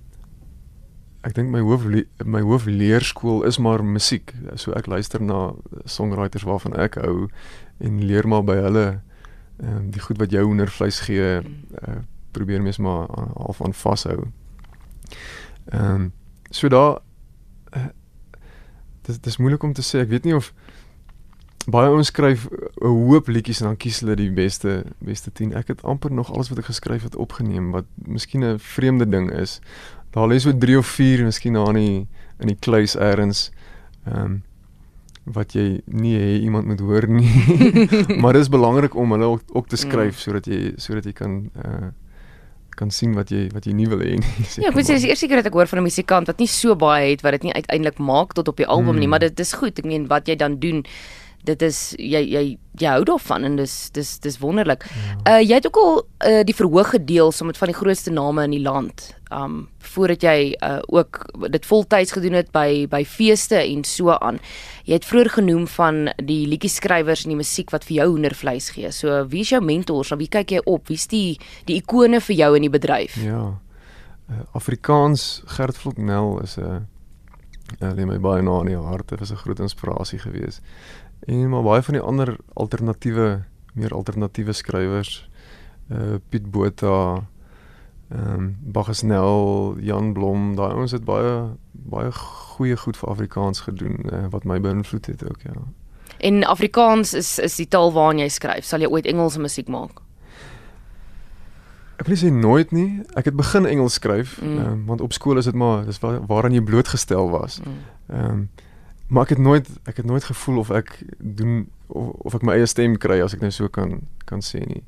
ek 1.22 1.34
dink 1.34 1.50
my 1.50 1.60
hoof 1.60 1.84
my 2.26 2.42
hoofleerskool 2.42 3.44
is 3.44 3.58
maar 3.58 3.84
musiek. 3.84 4.34
So 4.56 4.72
ek 4.72 4.86
luister 4.86 5.22
na 5.22 5.54
songwriters 5.84 6.44
waarvan 6.44 6.76
ek 6.76 6.96
hou 6.96 7.30
en 7.78 8.06
leer 8.06 8.28
maar 8.28 8.44
by 8.44 8.56
hulle 8.56 9.02
ehm 9.58 9.78
um, 9.78 9.92
die 9.92 10.02
goed 10.02 10.18
wat 10.18 10.32
jou 10.32 10.44
hoendervleis 10.46 11.00
gee, 11.00 11.42
uh, 11.88 11.96
probeer 12.32 12.62
mens 12.62 12.78
maar 12.78 13.08
half 13.36 13.62
aan 13.62 13.74
vashou. 13.74 14.28
Ehm 15.66 15.94
um, 15.94 16.12
so 16.50 16.68
daar 16.68 17.00
uh, 17.78 17.86
dis 19.06 19.20
dis 19.20 19.38
moeilik 19.38 19.64
om 19.64 19.74
te 19.74 19.84
sê. 19.86 20.02
Ek 20.06 20.10
weet 20.10 20.26
nie 20.28 20.36
of 20.36 20.54
baie 21.72 21.90
ouens 21.90 22.12
skryf 22.14 22.48
'n 22.82 22.94
hoop 23.10 23.28
liedjies 23.28 23.62
en 23.62 23.68
dan 23.74 23.78
kies 23.78 24.00
hulle 24.00 24.16
die 24.16 24.32
beste 24.32 24.84
beste 25.00 25.32
10. 25.32 25.54
Ek 25.54 25.68
het 25.68 25.84
amper 25.84 26.12
nog 26.12 26.32
alles 26.34 26.50
wat 26.50 26.60
ek 26.60 26.72
geskryf 26.72 27.04
het 27.04 27.16
opgeneem 27.16 27.72
wat 27.72 27.86
miskien 27.96 28.44
'n 28.44 28.60
vreemde 28.60 29.10
ding 29.10 29.32
is. 29.32 29.62
Daar 30.12 30.28
lê 30.28 30.40
so 30.40 30.58
3 30.58 30.78
of 30.78 30.88
4 30.88 31.24
miskien 31.24 31.54
daar 31.54 31.76
in 31.76 31.76
die 31.76 32.08
in 32.40 32.48
die 32.48 32.60
kluis 32.60 32.96
eers. 32.96 33.52
Ehm 34.06 34.22
um, 34.22 34.44
wat 35.26 35.54
jy 35.54 35.82
nie 35.86 36.14
hê 36.18 36.42
iemand 36.46 36.68
moet 36.68 36.80
hoor 36.80 37.08
nie. 37.08 37.30
maar 38.22 38.34
dit 38.34 38.42
is 38.42 38.50
belangrik 38.50 38.96
om 38.96 39.12
hulle 39.12 39.26
ook, 39.26 39.42
ook 39.48 39.68
te 39.68 39.76
skryf 39.76 40.16
mm. 40.16 40.22
sodat 40.22 40.46
jy 40.46 40.74
sodat 40.78 41.06
jy 41.06 41.14
kan 41.14 41.50
uh 41.66 41.92
kan 42.76 42.92
sien 42.92 43.16
wat 43.16 43.32
jy 43.32 43.48
wat 43.54 43.66
jy 43.66 43.74
nie 43.74 43.88
wil 43.92 44.00
hê 44.04 44.16
nie. 44.20 44.48
Ja, 44.64 44.72
sê 44.72 44.96
dis 44.96 45.06
die 45.08 45.12
eerste 45.12 45.28
keer 45.28 45.42
dat 45.42 45.52
ek 45.52 45.58
hoor 45.58 45.68
van 45.68 45.80
'n 45.80 45.88
musikant 45.88 46.28
wat 46.28 46.40
nie 46.40 46.48
so 46.52 46.76
baie 46.76 47.12
het 47.12 47.22
wat 47.26 47.38
dit 47.40 47.50
nie 47.50 47.54
uiteindelik 47.54 48.00
maak 48.00 48.34
tot 48.34 48.48
op 48.48 48.58
die 48.58 48.68
album 48.68 48.96
mm. 48.96 49.00
nie, 49.00 49.08
maar 49.08 49.24
dit 49.24 49.40
is 49.40 49.54
goed. 49.54 49.80
Ek 49.80 49.86
meen 49.86 50.08
wat 50.08 50.28
jy 50.28 50.36
dan 50.36 50.60
doen 50.60 50.84
dit 51.46 51.66
is 51.66 51.80
jy 52.02 52.22
jy 52.26 52.44
jy 52.80 52.92
hou 52.92 53.04
daarvan 53.08 53.46
en 53.48 53.60
dis 53.60 53.74
dis 53.96 54.16
dis 54.24 54.40
wonderlik. 54.42 54.86
Ja. 54.90 55.36
Uh 55.36 55.42
jy 55.44 55.60
het 55.60 55.68
ook 55.70 55.80
al 55.82 55.94
uh, 56.02 56.42
die 56.48 56.56
verhoog 56.56 56.96
gedeel 56.96 57.32
saam 57.32 57.52
met 57.52 57.60
van 57.62 57.72
die 57.72 57.78
grootste 57.78 58.12
name 58.12 58.48
in 58.50 58.58
die 58.58 58.64
land. 58.66 59.12
Um 59.34 59.68
voordat 59.80 60.22
jy 60.22 60.56
uh 60.62 60.80
ook 60.88 61.22
dit 61.50 61.66
voltyds 61.66 62.12
gedoen 62.12 62.34
het 62.34 62.52
by 62.52 62.86
by 62.90 63.04
feeste 63.06 63.58
en 63.58 63.84
so 63.84 64.12
aan. 64.14 64.40
Jy 64.86 64.94
het 64.94 65.06
vroeër 65.06 65.30
genoem 65.30 65.68
van 65.68 66.10
die 66.18 66.48
liedjie 66.48 66.70
skrywers 66.70 67.24
en 67.24 67.34
die 67.34 67.40
musiek 67.42 67.72
wat 67.74 67.86
vir 67.88 67.96
jou 67.96 68.10
hoendervleis 68.10 68.70
gee. 68.70 68.92
So 68.92 69.26
wie 69.28 69.42
is 69.42 69.50
jou 69.50 69.62
mentors? 69.62 70.12
Na 70.12 70.18
wie 70.18 70.30
kyk 70.30 70.52
jy 70.52 70.62
op? 70.66 70.88
Wie's 70.88 71.08
die 71.08 71.40
die 71.66 71.80
ikone 71.82 72.22
vir 72.22 72.36
jou 72.36 72.56
in 72.56 72.62
die 72.62 72.74
bedryf? 72.74 73.16
Ja. 73.24 73.58
Uh, 74.30 74.42
Afrikaans 74.54 75.44
Gert 75.46 75.78
Vloknel 75.78 76.42
is 76.42 76.58
'n 76.58 76.62
uh, 76.62 76.82
uh, 77.82 77.94
lê 77.94 78.06
my 78.06 78.20
baie 78.20 78.42
na 78.42 78.60
in 78.60 78.66
die 78.74 78.78
hart. 78.78 79.10
Dit 79.10 79.20
was 79.20 79.32
'n 79.32 79.42
groot 79.42 79.60
inspirasie 79.60 80.20
geweest. 80.20 80.62
En 81.26 81.50
maar 81.50 81.64
baie 81.64 81.82
van 81.82 81.94
die 81.94 82.04
ander 82.04 82.38
alternatiewe, 82.54 83.44
meer 83.74 83.94
alternatiewe 83.94 84.54
skrywers, 84.54 85.30
uh 85.92 86.18
Piet 86.30 86.52
Botha, 86.52 87.28
ehm 88.16 88.34
um, 88.34 88.58
Bagasnel, 88.60 89.76
Jan 89.80 90.14
Blom, 90.14 90.56
daai 90.56 90.74
ouens 90.74 90.92
het 90.92 91.04
baie 91.04 91.36
baie 91.72 92.12
goeie 92.12 92.78
goed 92.78 92.98
vir 92.98 93.10
Afrikaans 93.10 93.60
gedoen 93.68 94.00
uh, 94.14 94.26
wat 94.30 94.44
my 94.44 94.60
beïnvloed 94.60 95.06
het 95.06 95.24
ook, 95.30 95.42
ja. 95.44 95.54
En 96.18 96.44
Afrikaans 96.44 97.14
is 97.14 97.40
is 97.40 97.56
die 97.56 97.68
taal 97.68 97.94
waarin 97.94 98.20
jy 98.20 98.30
skryf. 98.30 98.66
Sal 98.66 98.80
jy 98.80 98.88
ooit 98.88 99.06
Engelse 99.06 99.40
musiek 99.40 99.68
maak? 99.68 100.02
Ek 101.96 102.08
wil 102.08 102.18
sê 102.20 102.32
nooit 102.32 102.72
nie. 102.76 103.02
Ek 103.16 103.30
het 103.30 103.36
begin 103.36 103.66
Engels 103.66 104.00
skryf, 104.00 104.40
mm. 104.42 104.58
um, 104.66 104.86
want 104.86 105.02
op 105.02 105.14
skool 105.16 105.40
is 105.40 105.48
dit 105.48 105.56
maar 105.56 105.86
dis 105.86 106.00
waar, 106.04 106.20
waaraan 106.28 106.56
jy 106.56 106.64
blootgestel 106.64 107.30
was. 107.30 107.60
Mm. 107.60 107.82
Ehm 108.08 108.22
mm. 108.22 108.32
um, 108.32 108.48
maar 109.08 109.24
ek 109.24 109.36
het 109.36 109.38
nooit 109.38 109.68
ek 109.86 109.98
het 110.02 110.06
nooit 110.06 110.24
gevoel 110.24 110.58
of 110.58 110.70
ek 110.74 111.04
doen 111.18 111.68
of, 111.88 112.08
of 112.26 112.34
ek 112.34 112.42
my 112.42 112.56
eie 112.58 112.66
stem 112.66 112.96
kry 112.98 113.20
as 113.22 113.36
ek 113.38 113.44
nou 113.46 113.52
so 113.54 113.70
kan 113.70 114.00
kan 114.26 114.42
sê 114.42 114.64
nie. 114.66 114.82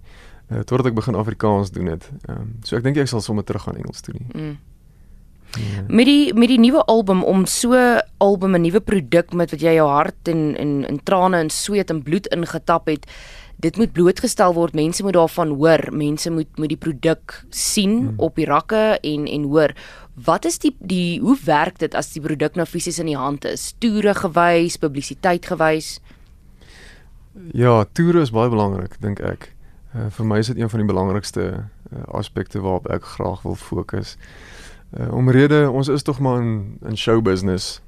Uh, 0.47 0.63
totdat 0.63 0.85
ek 0.91 0.95
begin 0.95 1.15
Afrikaans 1.15 1.71
doen 1.75 1.91
het. 1.91 2.09
Ehm 2.27 2.39
um, 2.39 2.55
so 2.63 2.77
ek 2.77 2.83
dink 2.83 2.97
ek 2.97 3.09
sal 3.11 3.21
sommer 3.21 3.43
terug 3.43 3.67
gaan 3.67 3.75
Engels 3.75 4.01
toe 4.01 4.15
nie. 4.15 4.27
Mm. 4.33 4.57
Ja. 5.55 5.81
Met 5.87 6.05
die 6.05 6.33
met 6.33 6.51
die 6.51 6.59
nuwe 6.59 6.83
album 6.91 7.23
om 7.23 7.45
so 7.45 7.73
album 8.17 8.55
'n 8.55 8.61
nuwe 8.61 8.79
produk 8.79 9.33
met 9.33 9.51
wat 9.51 9.61
jy 9.61 9.73
jou 9.75 9.87
hart 9.87 10.27
en 10.27 10.55
en 10.55 10.85
in 10.85 10.99
trane 11.03 11.37
en 11.37 11.49
sweet 11.49 11.89
en 11.89 12.03
bloed 12.03 12.27
ingetap 12.27 12.87
het 12.87 13.07
dit 13.57 13.77
moet 13.77 13.91
blootgestel 13.91 14.53
word. 14.53 14.73
Mense 14.73 15.03
moet 15.03 15.13
daarvan 15.17 15.55
hoor. 15.57 15.87
Mense 15.91 16.31
moet 16.31 16.57
moet 16.57 16.69
die 16.69 16.77
produk 16.77 17.43
sien 17.49 17.97
hmm. 17.97 18.13
op 18.17 18.35
die 18.35 18.45
rakke 18.45 18.99
en 19.01 19.27
en 19.27 19.43
hoor. 19.43 19.73
Wat 20.13 20.45
is 20.45 20.59
die 20.59 20.75
die 20.79 21.19
hoe 21.19 21.37
werk 21.45 21.79
dit 21.79 21.95
as 21.95 22.13
die 22.13 22.21
produk 22.21 22.55
nou 22.55 22.65
fisies 22.65 22.99
in 22.99 23.05
die 23.05 23.17
hand 23.17 23.45
is? 23.45 23.73
Toere 23.79 24.13
gewys, 24.13 24.77
publisiteit 24.77 25.45
gewys? 25.45 25.99
Ja, 27.53 27.83
toere 27.93 28.21
is 28.21 28.33
baie 28.33 28.49
belangrik 28.49 29.01
dink 29.01 29.19
ek. 29.19 29.56
Uh, 29.97 30.09
vir 30.09 30.25
my 30.25 30.37
is 30.37 30.47
dit 30.47 30.57
een 30.57 30.69
van 30.69 30.79
die 30.79 30.87
belangrikste 30.87 31.43
uh, 31.93 32.03
aspekte 32.07 32.59
waarop 32.61 32.87
ek 32.93 33.03
graag 33.03 33.41
wil 33.41 33.55
fokus. 33.55 34.17
Uh, 34.97 35.09
omrede 35.13 35.69
ons 35.71 35.87
is 35.87 36.03
tog 36.03 36.19
maar 36.19 36.41
in 36.41 36.77
in 36.85 36.97
show 36.97 37.21
business. 37.21 37.81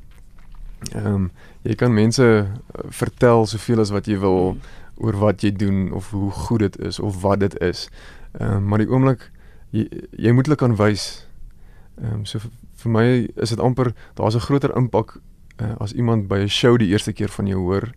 Ehm 0.92 1.06
um, 1.14 1.32
jy 1.62 1.76
kan 1.76 1.94
mense 1.94 2.48
vertel 2.90 3.46
soveel 3.46 3.80
as 3.80 3.92
wat 3.92 4.08
jy 4.08 4.18
wil 4.18 4.58
oor 4.96 5.18
wat 5.20 5.44
jy 5.44 5.52
doen 5.52 5.92
of 5.92 6.10
hoe 6.10 6.32
goed 6.32 6.60
dit 6.60 6.80
is 6.80 7.00
of 7.00 7.22
wat 7.22 7.40
dit 7.40 7.60
is. 7.60 7.90
Ehm 8.40 8.54
um, 8.54 8.68
maar 8.68 8.82
die 8.82 8.90
oomblik 8.90 9.32
jy, 9.70 9.86
jy 10.12 10.32
moet 10.32 10.48
hulle 10.48 10.58
kan 10.58 10.76
wys. 10.76 11.28
Ehm 12.02 12.14
um, 12.14 12.26
so 12.26 12.40
vir, 12.40 12.52
vir 12.82 12.92
my 12.92 13.08
is 13.36 13.50
dit 13.50 13.60
amper 13.60 13.94
daar's 14.16 14.36
'n 14.36 14.48
groter 14.48 14.76
impak 14.76 15.20
uh, 15.62 15.76
as 15.80 15.94
iemand 15.94 16.28
by 16.28 16.40
'n 16.40 16.50
show 16.50 16.78
die 16.78 16.90
eerste 16.90 17.14
keer 17.14 17.30
van 17.30 17.48
jou 17.48 17.60
hoor 17.60 17.92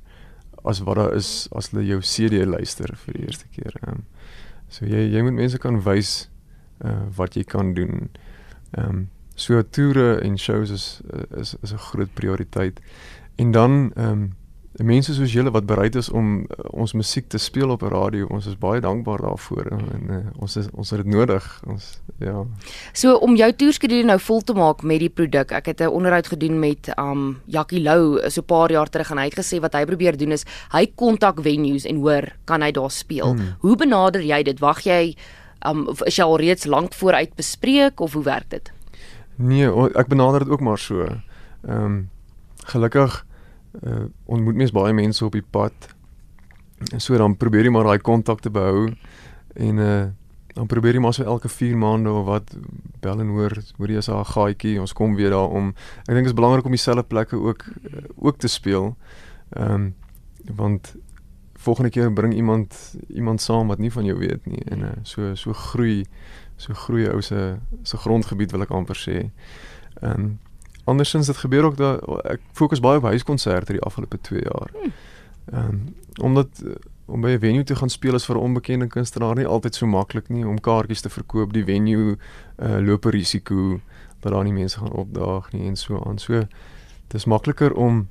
as 0.64 0.81
wat 0.87 0.97
daar 0.97 1.14
is 1.14 1.49
as 1.57 1.71
hulle 1.71 1.85
jou 1.87 2.00
CD 2.00 2.45
luister 2.47 2.97
vir 3.04 3.16
die 3.16 3.26
eerste 3.26 3.49
keer. 3.54 3.75
Ehm 3.83 4.02
um, 4.02 4.04
so 4.73 4.87
jy 4.88 5.09
jy 5.12 5.23
moet 5.23 5.37
mense 5.37 5.59
kan 5.59 5.83
wys 5.85 6.28
uh 6.85 7.09
wat 7.16 7.37
jy 7.37 7.45
kan 7.45 7.75
doen. 7.75 8.09
Ehm 8.76 8.88
um, 8.88 9.09
so 9.35 9.62
toere 9.62 10.21
en 10.21 10.38
shows 10.38 10.71
is 10.71 11.00
is 11.37 11.57
is 11.62 11.73
'n 11.73 11.78
groot 11.88 12.14
prioriteit. 12.14 12.81
En 13.37 13.50
dan 13.50 13.92
ehm 13.95 14.09
um, 14.09 14.31
mense 14.82 15.14
soos 15.14 15.32
julle 15.32 15.50
wat 15.50 15.66
bereid 15.66 15.96
is 15.98 16.08
om 16.10 16.42
uh, 16.42 16.64
ons 16.70 16.92
musiek 16.92 17.28
te 17.28 17.38
speel 17.38 17.70
op 17.70 17.82
'n 17.82 17.92
radio, 17.92 18.26
ons 18.30 18.46
is 18.46 18.58
baie 18.58 18.80
dankbaar 18.80 19.20
daarvoor 19.20 19.66
en 19.70 20.10
uh, 20.10 20.16
ons 20.38 20.56
is 20.56 20.68
ons 20.72 20.90
het 20.90 21.04
dit 21.04 21.14
nodig. 21.14 21.62
Ons 21.66 22.00
ja. 22.18 22.44
So 22.92 23.16
om 23.16 23.36
jou 23.36 23.52
toerskedule 23.52 24.04
nou 24.04 24.18
vol 24.18 24.40
te 24.40 24.54
maak 24.54 24.82
met 24.82 24.98
die 25.00 25.10
produk. 25.10 25.52
Ek 25.52 25.66
het 25.66 25.80
'n 25.80 25.88
onderhoud 25.88 26.26
gedoen 26.26 26.58
met 26.58 26.92
um 26.98 27.40
Jackie 27.46 27.82
Lou 27.82 28.30
so 28.30 28.40
'n 28.40 28.44
paar 28.44 28.70
jaar 28.70 28.88
terug 28.88 29.10
en 29.10 29.18
hy 29.18 29.24
het 29.24 29.38
gesê 29.38 29.60
wat 29.60 29.74
hy 29.74 29.84
probeer 29.84 30.16
doen 30.16 30.32
is 30.32 30.44
hy 30.72 30.86
kontak 30.94 31.40
venues 31.42 31.84
en 31.84 31.96
hoor 31.96 32.32
kan 32.44 32.62
hy 32.62 32.70
daar 32.70 32.90
speel. 32.90 33.34
Hmm. 33.34 33.56
Hoe 33.60 33.76
benader 33.76 34.22
jy 34.22 34.42
dit? 34.42 34.58
Wag 34.58 34.80
jy 34.84 35.16
um 35.66 35.88
is 36.06 36.16
jy 36.16 36.24
al 36.24 36.38
reeds 36.38 36.66
lank 36.66 36.94
vooruit 36.94 37.34
bespreek 37.34 38.00
of 38.00 38.12
hoe 38.12 38.24
werk 38.24 38.50
dit? 38.50 38.72
Nee, 39.36 39.68
ek 39.94 40.08
benader 40.08 40.44
dit 40.44 40.48
ook 40.48 40.60
maar 40.60 40.78
so. 40.78 41.02
Ehm 41.66 41.84
um, 41.84 42.10
gelukkig 42.64 43.24
uh, 43.81 44.05
ontmoet 44.25 44.55
mens 44.55 44.73
baie 44.75 44.93
mense 44.93 45.25
op 45.25 45.33
die 45.33 45.45
pad. 45.50 45.73
En 46.93 47.00
so 47.00 47.17
dan 47.17 47.37
probeer 47.37 47.64
jy 47.64 47.71
maar 47.71 47.88
daai 47.88 47.99
kontak 47.99 48.41
te 48.41 48.50
behou 48.50 48.91
en 49.55 49.79
uh 49.79 50.02
dan 50.52 50.67
probeer 50.69 50.99
jy 50.99 51.00
maar 51.00 51.14
so 51.17 51.25
elke 51.25 51.49
4 51.49 51.76
maande 51.81 52.11
of 52.12 52.26
wat 52.26 52.50
bel 53.00 53.21
en 53.21 53.31
hoor, 53.33 53.55
hoor 53.79 53.88
jy 53.88 53.97
is 53.97 54.07
daar 54.07 54.21
'n 54.21 54.33
gaatjie, 54.35 54.81
ons 54.81 54.93
kom 54.93 55.14
weer 55.17 55.31
daar 55.31 55.49
om. 55.49 55.69
Ek 56.05 56.12
dink 56.12 56.26
dit 56.26 56.35
is 56.35 56.41
belangrik 56.41 56.64
om 56.64 56.71
dieselfde 56.71 57.02
plekke 57.02 57.37
ook 57.37 57.64
uh, 57.64 58.02
ook 58.17 58.37
te 58.37 58.49
speel. 58.49 58.97
Ehm 59.49 59.73
um, 59.73 59.95
want 60.55 60.95
volgende 61.55 61.91
keer 61.91 62.12
bring 62.12 62.35
iemand 62.35 62.97
iemand 63.09 63.41
saam 63.41 63.69
wat 63.69 63.79
nie 63.79 63.93
van 63.93 64.05
jou 64.05 64.19
weet 64.19 64.47
nie 64.47 64.64
en 64.64 64.81
uh, 64.81 64.88
so 65.02 65.35
so 65.35 65.52
groei 65.52 66.05
so 66.57 66.75
groei 66.75 67.09
ou 67.09 67.21
se 67.21 67.57
se 67.83 67.97
grondgebied 67.97 68.50
wil 68.50 68.62
ek 68.62 68.71
amper 68.71 68.97
sê. 68.97 69.31
Ehm 70.00 70.21
um, 70.21 70.38
andersins 70.84 71.26
dit 71.26 71.36
gebeur 71.36 71.64
ook 71.64 71.76
dat 71.76 72.00
ek 72.24 72.40
fokus 72.52 72.80
baie 72.80 72.98
op 72.98 73.04
huiskonserte 73.04 73.72
die 73.72 73.82
afgelope 73.82 74.20
2 74.20 74.40
jaar. 74.40 74.70
Hmm. 74.72 74.92
Ehm 75.52 75.68
um, 75.68 75.94
omdat 76.20 76.62
uh, 76.64 76.74
om 77.06 77.20
by 77.20 77.28
'n 77.28 77.38
venue 77.38 77.64
te 77.64 77.76
gaan 77.76 77.90
speel 77.90 78.14
is 78.14 78.24
vir 78.24 78.36
'n 78.36 78.40
onbekende 78.40 78.86
kunstenaar 78.86 79.34
nie 79.34 79.46
altyd 79.46 79.74
so 79.74 79.86
maklik 79.86 80.28
nie 80.28 80.46
om 80.46 80.60
kaartjies 80.60 81.00
te 81.00 81.08
verkoop. 81.08 81.52
Die 81.52 81.64
venue 81.64 82.16
uh, 82.58 82.78
loop 82.78 83.04
'n 83.04 83.10
risiko 83.10 83.80
dat 84.20 84.32
daar 84.32 84.44
nie 84.44 84.52
mense 84.52 84.78
gaan 84.78 84.92
opdaag 84.92 85.52
nie 85.52 85.66
en 85.66 85.76
so 85.76 86.02
aan. 86.06 86.18
So 86.18 86.46
dis 87.08 87.24
makliker 87.24 87.72
om 87.74 88.08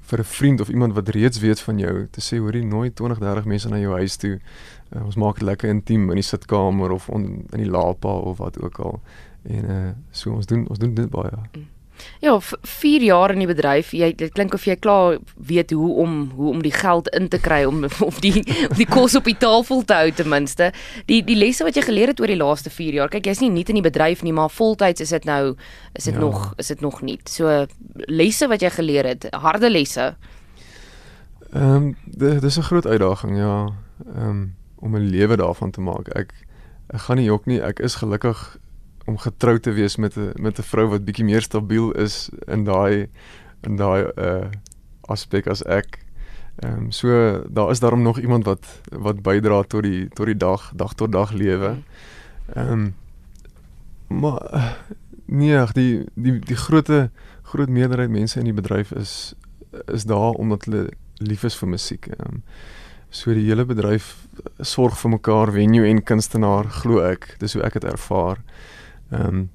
vir 0.00 0.18
'n 0.18 0.24
vriend 0.24 0.60
of 0.60 0.68
iemand 0.68 0.94
wat 0.94 1.08
reeds 1.08 1.38
weet 1.38 1.60
van 1.60 1.78
jou 1.78 2.08
te 2.10 2.20
sê 2.20 2.38
hoor 2.38 2.52
jy 2.52 2.64
nooit 2.64 2.94
20 2.94 3.18
30 3.18 3.44
mense 3.44 3.68
na 3.68 3.78
jou 3.78 3.92
huis 3.92 4.16
toe. 4.16 4.40
Uh, 4.96 5.04
ons 5.04 5.16
maak 5.16 5.34
dit 5.34 5.48
lekker 5.48 5.68
intiem 5.68 6.08
in 6.08 6.14
die 6.14 6.22
sitkamer 6.22 6.90
of 6.90 7.08
on, 7.08 7.24
in 7.50 7.58
die 7.58 7.70
lapa 7.70 8.08
of 8.08 8.38
wat 8.38 8.60
ook 8.62 8.78
al. 8.78 9.00
En 9.42 9.64
uh 9.70 9.92
so 10.10 10.30
ons 10.30 10.46
doen 10.46 10.68
ons 10.68 10.78
doen 10.78 10.94
dit 10.94 11.10
baie. 11.10 11.30
Mm. 11.56 11.66
Ja, 12.20 12.38
4 12.40 13.02
jaar 13.02 13.30
in 13.30 13.38
die 13.38 13.46
bedryf. 13.46 13.92
Jy 13.92 14.12
dit 14.16 14.32
klink 14.32 14.54
of 14.54 14.64
jy 14.64 14.76
klaar 14.76 15.18
weet 15.36 15.70
hoe 15.70 15.90
om 16.02 16.30
hoe 16.34 16.50
om 16.50 16.62
die 16.62 16.72
geld 16.72 17.08
in 17.16 17.28
te 17.28 17.38
kry 17.38 17.64
om 17.64 17.84
of 18.08 18.20
die 18.24 18.42
of 18.70 18.76
die 18.76 18.88
kos 18.88 19.14
op 19.14 19.28
die 19.28 19.36
tafel 19.38 19.84
te 19.84 19.94
hou 19.94 20.10
ten 20.12 20.28
minste. 20.28 20.72
Die 21.10 21.22
die 21.24 21.36
lesse 21.38 21.64
wat 21.64 21.76
jy 21.76 21.84
geleer 21.86 22.14
het 22.14 22.20
oor 22.20 22.32
die 22.32 22.40
laaste 22.40 22.70
4 22.70 23.00
jaar. 23.00 23.12
Kyk, 23.12 23.28
jy's 23.30 23.42
nie 23.44 23.52
net 23.52 23.68
in 23.68 23.80
die 23.80 23.86
bedryf 23.86 24.24
nie, 24.24 24.32
maar 24.32 24.50
voltyds 24.50 25.04
is 25.04 25.14
dit 25.14 25.28
nou 25.28 25.54
is 25.92 26.04
dit 26.04 26.14
ja. 26.14 26.20
nog 26.20 26.52
is 26.58 26.72
dit 26.72 26.80
nog 26.80 27.02
nie. 27.02 27.18
So 27.30 27.66
lesse 28.08 28.48
wat 28.48 28.64
jy 28.64 28.72
geleer 28.74 29.12
het, 29.14 29.28
harde 29.30 29.70
lesse. 29.70 30.14
Ehm 31.54 31.74
um, 31.74 31.96
dit 32.04 32.42
is 32.42 32.58
'n 32.58 32.68
groot 32.70 32.86
uitdaging, 32.86 33.38
ja. 33.38 33.70
Ehm 34.14 34.28
um, 34.28 34.54
om 34.80 34.96
'n 34.96 35.10
lewe 35.10 35.36
daarvan 35.36 35.70
te 35.70 35.80
maak. 35.80 36.08
Ek 36.08 36.32
ek 36.86 37.00
gaan 37.00 37.16
nie 37.16 37.24
jok 37.24 37.46
nie. 37.46 37.60
Ek 37.62 37.78
is 37.78 37.94
gelukkig 37.94 38.58
om 39.04 39.18
getrou 39.18 39.58
te 39.60 39.72
wees 39.72 39.96
met 39.96 40.16
'n 40.16 40.32
met 40.40 40.58
'n 40.58 40.62
vrou 40.62 40.86
wat 40.88 41.04
bietjie 41.04 41.24
meer 41.24 41.42
stabiel 41.42 41.92
is 41.92 42.30
in 42.46 42.64
daai 42.64 43.08
in 43.60 43.76
daai 43.76 44.10
uh 44.16 44.48
aspek 45.00 45.46
as 45.46 45.62
ek. 45.62 45.98
Ehm 46.56 46.72
um, 46.72 46.90
so 46.90 47.42
daar 47.48 47.70
is 47.70 47.80
daarom 47.80 48.02
nog 48.02 48.18
iemand 48.18 48.44
wat 48.44 48.80
wat 48.90 49.22
bydra 49.22 49.62
tot 49.62 49.82
die 49.82 50.08
tot 50.08 50.26
die 50.26 50.36
dag 50.36 50.72
dag 50.74 50.94
tot 50.94 51.12
dag 51.12 51.32
lewe. 51.32 51.82
Ehm 52.54 52.72
um, 52.72 52.94
maar 54.06 54.76
nee, 55.26 55.64
die 55.72 56.04
die 56.14 56.38
die 56.38 56.56
grootte 56.56 57.10
groot 57.42 57.68
meerderheid 57.68 58.10
mense 58.10 58.38
in 58.38 58.44
die 58.44 58.60
bedryf 58.60 58.92
is 58.92 59.34
is 59.86 60.04
daar 60.04 60.32
omdat 60.32 60.64
hulle 60.64 60.88
lief 61.16 61.44
is 61.44 61.56
vir 61.56 61.68
musiek. 61.68 62.06
Ehm 62.06 62.34
um, 62.34 62.42
so 63.10 63.34
die 63.34 63.46
hele 63.46 63.64
bedryf 63.64 64.26
sorg 64.58 64.98
vir 64.98 65.10
mekaar, 65.10 65.52
venue 65.52 65.86
en 65.86 66.02
kunstenaar, 66.02 66.64
glo 66.64 66.98
ek. 66.98 67.36
Dis 67.38 67.52
hoe 67.52 67.62
ek 67.62 67.72
dit 67.72 67.84
ervaar. 67.84 68.36
Ehm 68.36 68.74
um, 69.20 69.50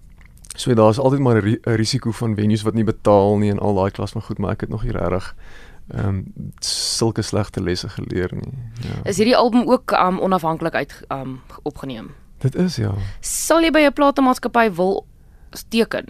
so 0.56 0.74
daar's 0.74 1.00
altyd 1.00 1.20
maar 1.20 1.36
'n 1.36 1.44
ri 1.44 1.58
risiko 1.64 2.12
van 2.12 2.36
venues 2.36 2.62
wat 2.62 2.74
nie 2.74 2.84
betaal 2.84 3.38
nie 3.38 3.52
en 3.52 3.60
al 3.60 3.76
daai 3.76 3.92
klas 3.92 4.12
van 4.12 4.22
goed, 4.22 4.38
maar 4.38 4.52
ek 4.52 4.62
het 4.62 4.70
nog 4.70 4.84
nie 4.84 4.92
regtig 4.92 5.36
ehm 5.90 6.08
um, 6.08 6.34
sulke 6.60 7.22
slegte 7.22 7.62
lesse 7.62 7.90
geleer 7.90 8.30
nie. 8.34 8.54
Ja. 8.82 9.04
Is 9.04 9.18
hierdie 9.18 9.38
album 9.38 9.70
ook 9.70 9.92
um 9.92 10.20
onafhanklik 10.20 10.74
uit 10.74 11.02
um 11.08 11.40
opgeneem? 11.64 12.10
Dit 12.38 12.56
is 12.56 12.76
ja. 12.76 12.94
Sal 13.20 13.62
jy 13.62 13.72
by 13.72 13.80
'n 13.80 13.94
platenmaatskappy 13.94 14.72
wil 14.72 15.06
teken? 15.70 16.06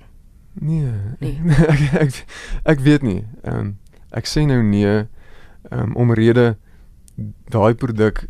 Nee. 0.54 0.92
nee. 1.20 1.40
ek, 1.74 1.80
ek 1.94 2.26
ek 2.64 2.80
weet 2.80 3.02
nie. 3.02 3.28
Ehm 3.42 3.58
um, 3.58 3.78
ek 4.12 4.26
sê 4.26 4.46
nou 4.46 4.64
nee 4.64 5.08
um, 5.72 5.96
omrede 5.96 6.58
daai 7.50 7.74
produk 7.74 8.28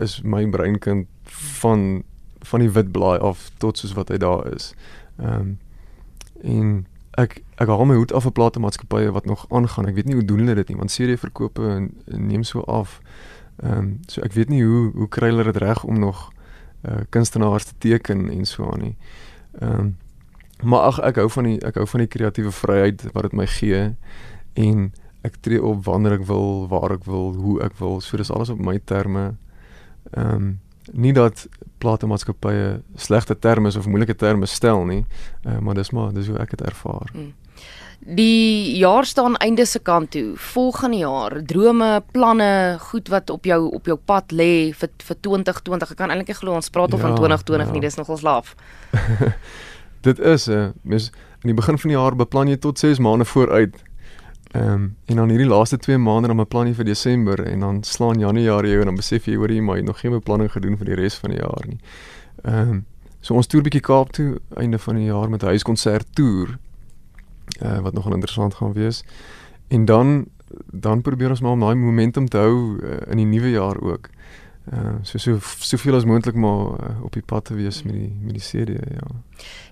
is 0.00 0.20
my 0.22 0.46
breinkind 0.48 1.06
van 1.60 2.02
van 2.40 2.60
die 2.60 2.70
wit 2.70 2.92
blaai 2.92 3.18
af 3.18 3.50
tot 3.58 3.78
soos 3.78 3.92
wat 3.92 4.08
hy 4.08 4.16
daar 4.16 4.46
is. 4.52 4.74
Ehm 5.16 5.40
um, 5.40 5.58
en 6.42 6.86
ek 7.18 7.40
ek 7.58 7.66
haal 7.68 7.84
my 7.84 7.96
hoed 7.98 8.12
af 8.14 8.26
op 8.26 8.34
platenmaatskappye 8.34 9.10
wat 9.12 9.26
nog 9.26 9.46
aangaan. 9.50 9.88
Ek 9.90 9.94
weet 9.94 10.06
nie 10.06 10.14
hoe 10.14 10.24
doen 10.24 10.38
hulle 10.38 10.54
dit 10.54 10.68
nie 10.68 10.76
want 10.78 10.94
CD 10.94 11.18
verkope 11.18 11.88
neem 12.06 12.42
so 12.42 12.60
af. 12.60 13.00
Ehm 13.62 13.78
um, 13.78 13.88
so 14.06 14.22
ek 14.22 14.32
weet 14.32 14.48
nie 14.48 14.62
hoe 14.62 14.90
hoe 14.94 15.08
kry 15.08 15.32
hulle 15.32 15.44
dit 15.50 15.56
reg 15.56 15.84
om 15.84 15.98
nog 15.98 16.28
uh, 16.88 17.02
kunstenaars 17.10 17.64
te 17.64 17.74
teken 17.78 18.30
en 18.30 18.44
so 18.46 18.70
aan 18.70 18.80
nie. 18.80 18.96
Ehm 19.58 19.80
um, 19.80 19.96
maar 20.62 20.80
ag 20.90 20.98
ek 21.06 21.20
hou 21.22 21.28
van 21.30 21.44
die 21.44 21.58
ek 21.66 21.76
hou 21.78 21.86
van 21.86 22.02
die 22.02 22.10
kreatiewe 22.10 22.50
vryheid 22.50 23.02
wat 23.12 23.28
dit 23.28 23.34
my 23.38 23.46
gee 23.46 23.94
en 24.54 24.88
ek 25.22 25.36
tree 25.42 25.62
op 25.62 25.84
wanneer 25.86 26.18
ek 26.18 26.24
wil, 26.26 26.66
waar 26.70 26.94
ek 26.94 27.04
wil, 27.06 27.34
hoe 27.34 27.58
ek 27.62 27.76
wil. 27.78 28.00
So 28.00 28.16
dis 28.16 28.30
alles 28.30 28.50
op 28.50 28.58
my 28.62 28.78
terme. 28.78 29.36
Ehm 30.14 30.34
um, 30.34 30.48
nie 30.92 31.12
dat 31.12 31.46
platenmaatskappye 31.78 32.80
slegte 32.96 33.38
terme 33.38 33.70
of 33.76 33.86
moeilike 33.86 34.14
terme 34.14 34.46
stel 34.46 34.84
nie, 34.84 35.04
uh, 35.46 35.58
maar 35.58 35.74
dis 35.78 35.90
maar 35.90 36.12
dis 36.12 36.26
hoe 36.26 36.38
ek 36.38 36.56
dit 36.56 36.66
ervaar. 36.66 37.12
Mm. 37.14 37.34
Die 37.98 38.78
jaar 38.78 39.04
staan 39.04 39.36
einde 39.36 39.66
se 39.66 39.78
kant 39.82 40.10
toe. 40.10 40.36
Volgende 40.36 40.96
jaar, 40.96 41.34
drome, 41.44 42.02
planne, 42.12 42.76
goed 42.80 43.08
wat 43.08 43.30
op 43.30 43.44
jou 43.44 43.58
op 43.74 43.86
jou 43.90 43.96
pad 43.98 44.32
lê 44.32 44.70
vir 44.72 44.90
vir 45.02 45.16
2020. 45.26 45.90
Ek 45.90 45.98
kan 45.98 46.14
eintlik 46.14 46.38
glo 46.38 46.54
ons 46.54 46.70
praat 46.70 46.94
ja, 46.94 47.00
van 47.02 47.16
2020 47.18 47.66
ja. 47.66 47.72
nie, 47.74 47.82
dis 47.82 47.98
nogal 47.98 48.20
slaaf. 48.22 48.54
dit 50.06 50.18
is 50.18 50.46
'n 50.46 50.52
uh, 50.52 50.70
mens 50.82 51.10
in 51.42 51.50
die 51.50 51.58
begin 51.58 51.78
van 51.78 51.90
die 51.90 51.98
jaar 51.98 52.16
beplan 52.16 52.48
jy 52.48 52.56
tot 52.56 52.78
6 52.78 52.98
maande 52.98 53.24
vooruit 53.24 53.74
Ehm 54.48 54.72
um, 54.72 54.96
en 55.04 55.16
dan 55.16 55.28
hierdie 55.28 55.48
laaste 55.48 55.76
2 55.76 55.98
maande 55.98 56.28
dan 56.28 56.36
my 56.36 56.44
planne 56.44 56.74
vir 56.74 56.84
Desember 56.84 57.40
en 57.46 57.60
dan 57.60 57.82
slaan 57.84 58.18
Januarie 58.18 58.70
jou 58.70 58.80
en 58.80 58.86
dan 58.86 58.96
besef 58.96 59.26
jy 59.28 59.36
oor 59.36 59.52
jy 59.52 59.60
maar 59.60 59.82
nog 59.82 60.00
geen 60.00 60.14
beplanning 60.14 60.52
gedoen 60.52 60.78
vir 60.80 60.86
die 60.86 60.94
res 60.94 61.18
van 61.20 61.30
die 61.30 61.38
jaar 61.38 61.66
nie. 61.68 61.80
Ehm 62.44 62.70
um, 62.70 62.86
so 63.20 63.34
ons 63.34 63.46
toer 63.46 63.62
bietjie 63.66 63.82
Kaap 63.82 64.12
toe 64.14 64.38
einde 64.56 64.78
van 64.78 64.96
die 64.96 65.04
jaar 65.04 65.28
met 65.28 65.42
'n 65.42 65.52
huiskonsert 65.52 66.06
toer. 66.14 66.58
Eh 67.60 67.68
uh, 67.68 67.78
wat 67.80 67.94
nogal 67.94 68.14
interessant 68.14 68.54
gaan 68.54 68.72
wees. 68.72 69.04
En 69.68 69.84
dan 69.84 70.26
dan 70.72 71.02
probeer 71.02 71.30
ons 71.30 71.40
maar 71.40 71.52
om 71.52 71.60
daai 71.60 71.74
momentum 71.74 72.28
te 72.28 72.36
hou 72.36 72.80
uh, 72.80 72.96
in 73.10 73.16
die 73.16 73.26
nuwe 73.26 73.50
jaar 73.50 73.80
ook. 73.80 74.08
Uh 74.72 74.94
so 75.02 75.18
so 75.18 75.38
soveel 75.40 75.94
as 75.94 76.04
moontlik 76.04 76.34
maar 76.34 76.66
uh, 76.80 77.04
op 77.04 77.12
die 77.12 77.22
pad 77.22 77.44
te 77.44 77.54
wees 77.54 77.82
met 77.82 77.94
die 77.94 78.10
met 78.20 78.36
die 78.36 78.44
CD 78.44 78.76
ja. 78.76 79.06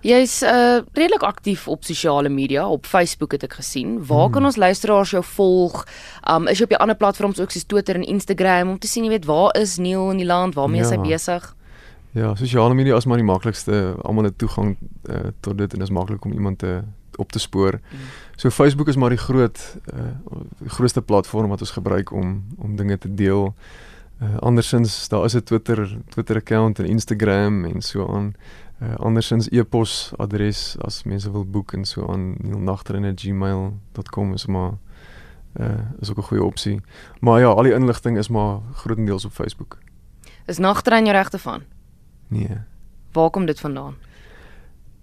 Jy's 0.01 0.41
uh 0.41 0.79
redelik 0.93 1.23
aktief 1.23 1.67
op 1.67 1.83
sosiale 1.83 2.29
media, 2.29 2.67
op 2.67 2.85
Facebook 2.85 3.31
het 3.31 3.43
ek 3.43 3.53
gesien. 3.53 3.97
Waar 4.05 4.23
hmm. 4.23 4.31
kan 4.31 4.45
ons 4.45 4.55
luisteraars 4.55 5.09
jou 5.09 5.23
volg? 5.23 5.85
Um 6.29 6.47
is 6.47 6.57
jy 6.57 6.63
op 6.63 6.75
die 6.75 6.81
ander 6.81 6.95
platforms 6.95 7.39
ook 7.39 7.51
soos 7.51 7.65
Twitter 7.65 7.95
en 7.95 8.03
Instagram 8.03 8.69
om 8.69 8.79
te 8.79 8.87
sien 8.87 9.03
jy 9.03 9.09
weet 9.09 9.25
waar 9.25 9.55
is 9.59 9.77
Neil 9.77 10.11
in 10.11 10.21
die 10.23 10.29
land, 10.29 10.55
waarmee 10.55 10.81
ja. 10.81 10.87
is 10.87 10.95
hy 10.95 11.01
besig? 11.03 11.55
Ja, 12.17 12.35
sosiale 12.35 12.73
media 12.73 12.95
is 12.95 13.05
maar 13.05 13.19
die 13.19 13.27
maklikste. 13.27 13.95
Almal 14.01 14.31
het 14.31 14.37
toegang 14.37 14.77
uh, 15.09 15.27
tot 15.39 15.57
dit 15.57 15.73
en 15.73 15.79
dit 15.79 15.87
is 15.87 15.93
maklik 15.93 16.25
om 16.25 16.31
iemand 16.31 16.59
te 16.59 16.81
op 17.17 17.31
te 17.31 17.39
spoor. 17.39 17.71
Mm. 17.71 17.97
So 18.35 18.49
Facebook 18.49 18.87
is 18.87 18.95
maar 18.95 19.09
die 19.09 19.17
groot 19.17 19.59
uh 19.93 20.13
die 20.59 20.69
grootste 20.69 21.01
platform 21.01 21.49
wat 21.49 21.59
ons 21.59 21.71
gebruik 21.71 22.11
om 22.11 22.43
om 22.57 22.75
dinge 22.75 22.97
te 22.97 23.13
deel. 23.13 23.53
Uh 24.21 24.37
andersins 24.37 25.07
daar 25.07 25.25
is 25.25 25.33
'n 25.35 25.43
Twitter 25.43 25.97
Twitter 26.09 26.35
account 26.35 26.79
en 26.79 26.85
Instagram 26.85 27.65
en 27.65 27.81
so 27.81 28.07
aan. 28.07 28.33
Uh 28.81 28.95
andersins 28.95 29.49
e-pos 29.49 30.13
adres 30.17 30.77
as 30.79 31.03
mense 31.03 31.31
wil 31.31 31.45
boek 31.45 31.73
en 31.73 31.85
so 31.85 32.07
aan 32.07 32.35
neilnagter@gmail.com 32.37 34.33
is 34.33 34.45
maar 34.45 34.71
uh 35.59 35.79
is 35.99 36.09
ook 36.09 36.17
'n 36.17 36.21
goeie 36.21 36.43
opsie. 36.43 36.81
Maar 37.19 37.39
ja, 37.39 37.47
al 37.47 37.63
die 37.63 37.73
inligting 37.73 38.17
is 38.17 38.27
maar 38.27 38.59
grootendeels 38.73 39.25
op 39.25 39.31
Facebook. 39.31 39.77
Is 40.45 40.57
nagtrein 40.57 41.05
jou 41.05 41.15
regte 41.15 41.39
van? 41.39 41.61
Nee. 42.27 42.57
Waar 43.11 43.29
kom 43.29 43.45
dit 43.45 43.59
vandaan? 43.59 43.95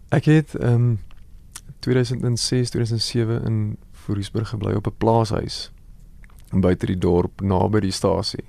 Ek 0.09 0.25
het 0.25 0.55
ehm 0.55 0.75
um, 0.75 1.01
2006 1.79 2.71
2007 2.71 3.45
in 3.45 3.77
Voorisburg 3.93 4.49
gebly 4.49 4.75
op 4.75 4.87
'n 4.87 4.95
plaashuis 4.99 5.73
buite 6.61 6.87
die 6.87 6.99
dorp 6.99 7.41
naby 7.41 7.81
die 7.81 7.93
stasie. 7.95 8.45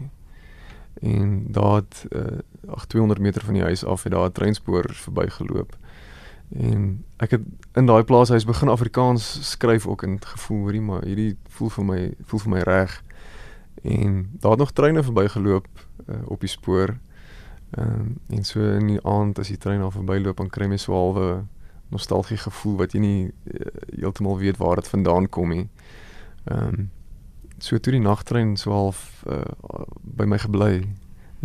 En 1.01 1.51
daar 1.51 1.75
het 1.75 2.05
uh, 2.09 2.77
200 2.87 3.21
meter 3.21 3.45
van 3.45 3.53
die 3.53 3.63
huis 3.63 3.85
af 3.85 4.03
het 4.03 4.11
daar 4.11 4.27
'n 4.27 4.31
treinspoor 4.31 4.85
verbygeloop. 4.93 5.77
En 6.49 7.03
ek 7.17 7.31
het 7.31 7.41
in 7.73 7.85
daai 7.85 8.03
plaashuis 8.03 8.45
begin 8.45 8.67
Afrikaans 8.67 9.49
skryf 9.51 9.87
ook 9.87 10.03
en 10.03 10.25
gevoel 10.25 10.59
hoorie 10.59 10.81
maar 10.81 11.03
hierdie 11.03 11.37
voel 11.47 11.69
vir 11.69 11.85
my 11.85 12.13
voel 12.21 12.39
vir 12.39 12.49
my 12.49 12.59
reg. 12.59 13.03
En 13.81 14.29
daar 14.39 14.51
het 14.51 14.59
nog 14.59 14.71
treine 14.71 15.03
verbygeloop 15.03 15.67
uh, 16.05 16.15
op 16.25 16.39
die 16.39 16.49
spoor. 16.49 16.97
Ehm 17.69 17.91
um, 17.91 18.17
en 18.29 18.43
so 18.43 18.59
in 18.59 18.87
die 18.87 19.03
aand 19.03 19.39
as 19.39 19.47
die 19.47 19.57
trein 19.57 19.81
al 19.81 19.91
verbyloop 19.91 20.37
dan 20.37 20.49
kry 20.49 20.69
jy 20.69 20.77
so 20.77 20.91
'n 20.91 20.95
halwe 20.95 21.43
nostalgie 21.89 22.37
gevoel 22.37 22.75
wat 22.77 22.93
jy 22.93 22.99
nie 22.99 23.31
uh, 23.43 23.67
heeltemal 23.99 24.37
weet 24.37 24.57
waar 24.57 24.75
dit 24.75 24.87
vandaan 24.87 25.29
kom 25.29 25.49
nie. 25.49 25.69
Ehm 26.43 26.67
um, 26.67 26.89
so 27.59 27.77
toe 27.77 27.93
die 27.95 28.03
nagtrein 28.03 28.55
so 28.57 28.71
half 28.71 29.23
uh, 29.29 29.43
by 30.01 30.23
my 30.23 30.37
gebly. 30.37 30.85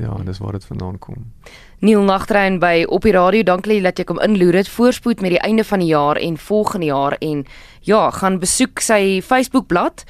Ja, 0.01 0.15
dis 0.25 0.39
waar 0.39 0.53
dit 0.53 0.65
vandaan 0.65 0.99
kom. 0.99 1.33
Neil 1.79 2.03
Nagtrein 2.03 2.59
by 2.59 2.85
op 2.89 3.05
die 3.05 3.13
radio. 3.13 3.43
Dankie 3.43 3.81
dat 3.85 3.99
jy 3.99 4.05
kom 4.09 4.21
inloer. 4.21 4.61
Dit 4.61 4.69
voorspoed 4.69 5.21
met 5.21 5.35
die 5.35 5.43
einde 5.45 5.65
van 5.65 5.83
die 5.83 5.91
jaar 5.91 6.17
en 6.17 6.39
volgende 6.39 6.87
jaar 6.87 7.17
en 7.21 7.45
ja, 7.81 8.11
gaan 8.11 8.39
besoek 8.39 8.81
sy 8.85 9.21
Facebookblad 9.25 10.05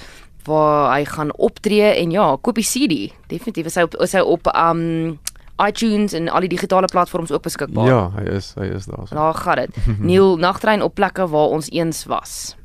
waar 0.47 0.95
hy 0.95 1.05
gaan 1.05 1.35
optree 1.37 1.91
en 1.95 2.11
ja, 2.15 2.37
koop 2.41 2.61
die 2.61 2.67
CD. 2.67 3.11
Definitief 3.29 3.67
is 3.71 3.79
hy 3.79 3.87
op 3.89 3.99
is 4.01 4.15
hy 4.17 4.23
op 4.25 4.51
um 4.55 5.19
iTunes 5.61 6.15
en 6.17 6.31
al 6.33 6.47
die 6.47 6.55
digitale 6.55 6.89
platforms 6.89 7.33
ook 7.33 7.43
beskikbaar. 7.45 7.87
Ja, 7.87 8.01
hy 8.17 8.25
is 8.39 8.55
hy 8.57 8.71
is 8.75 8.89
daar. 8.89 9.11
Daar 9.11 9.35
gaan 9.35 9.65
dit. 9.65 9.83
Neil 10.11 10.37
Nagtrein 10.41 10.83
op 10.83 10.95
plekke 10.95 11.29
waar 11.29 11.53
ons 11.59 11.71
eens 11.71 12.05
was. 12.09 12.57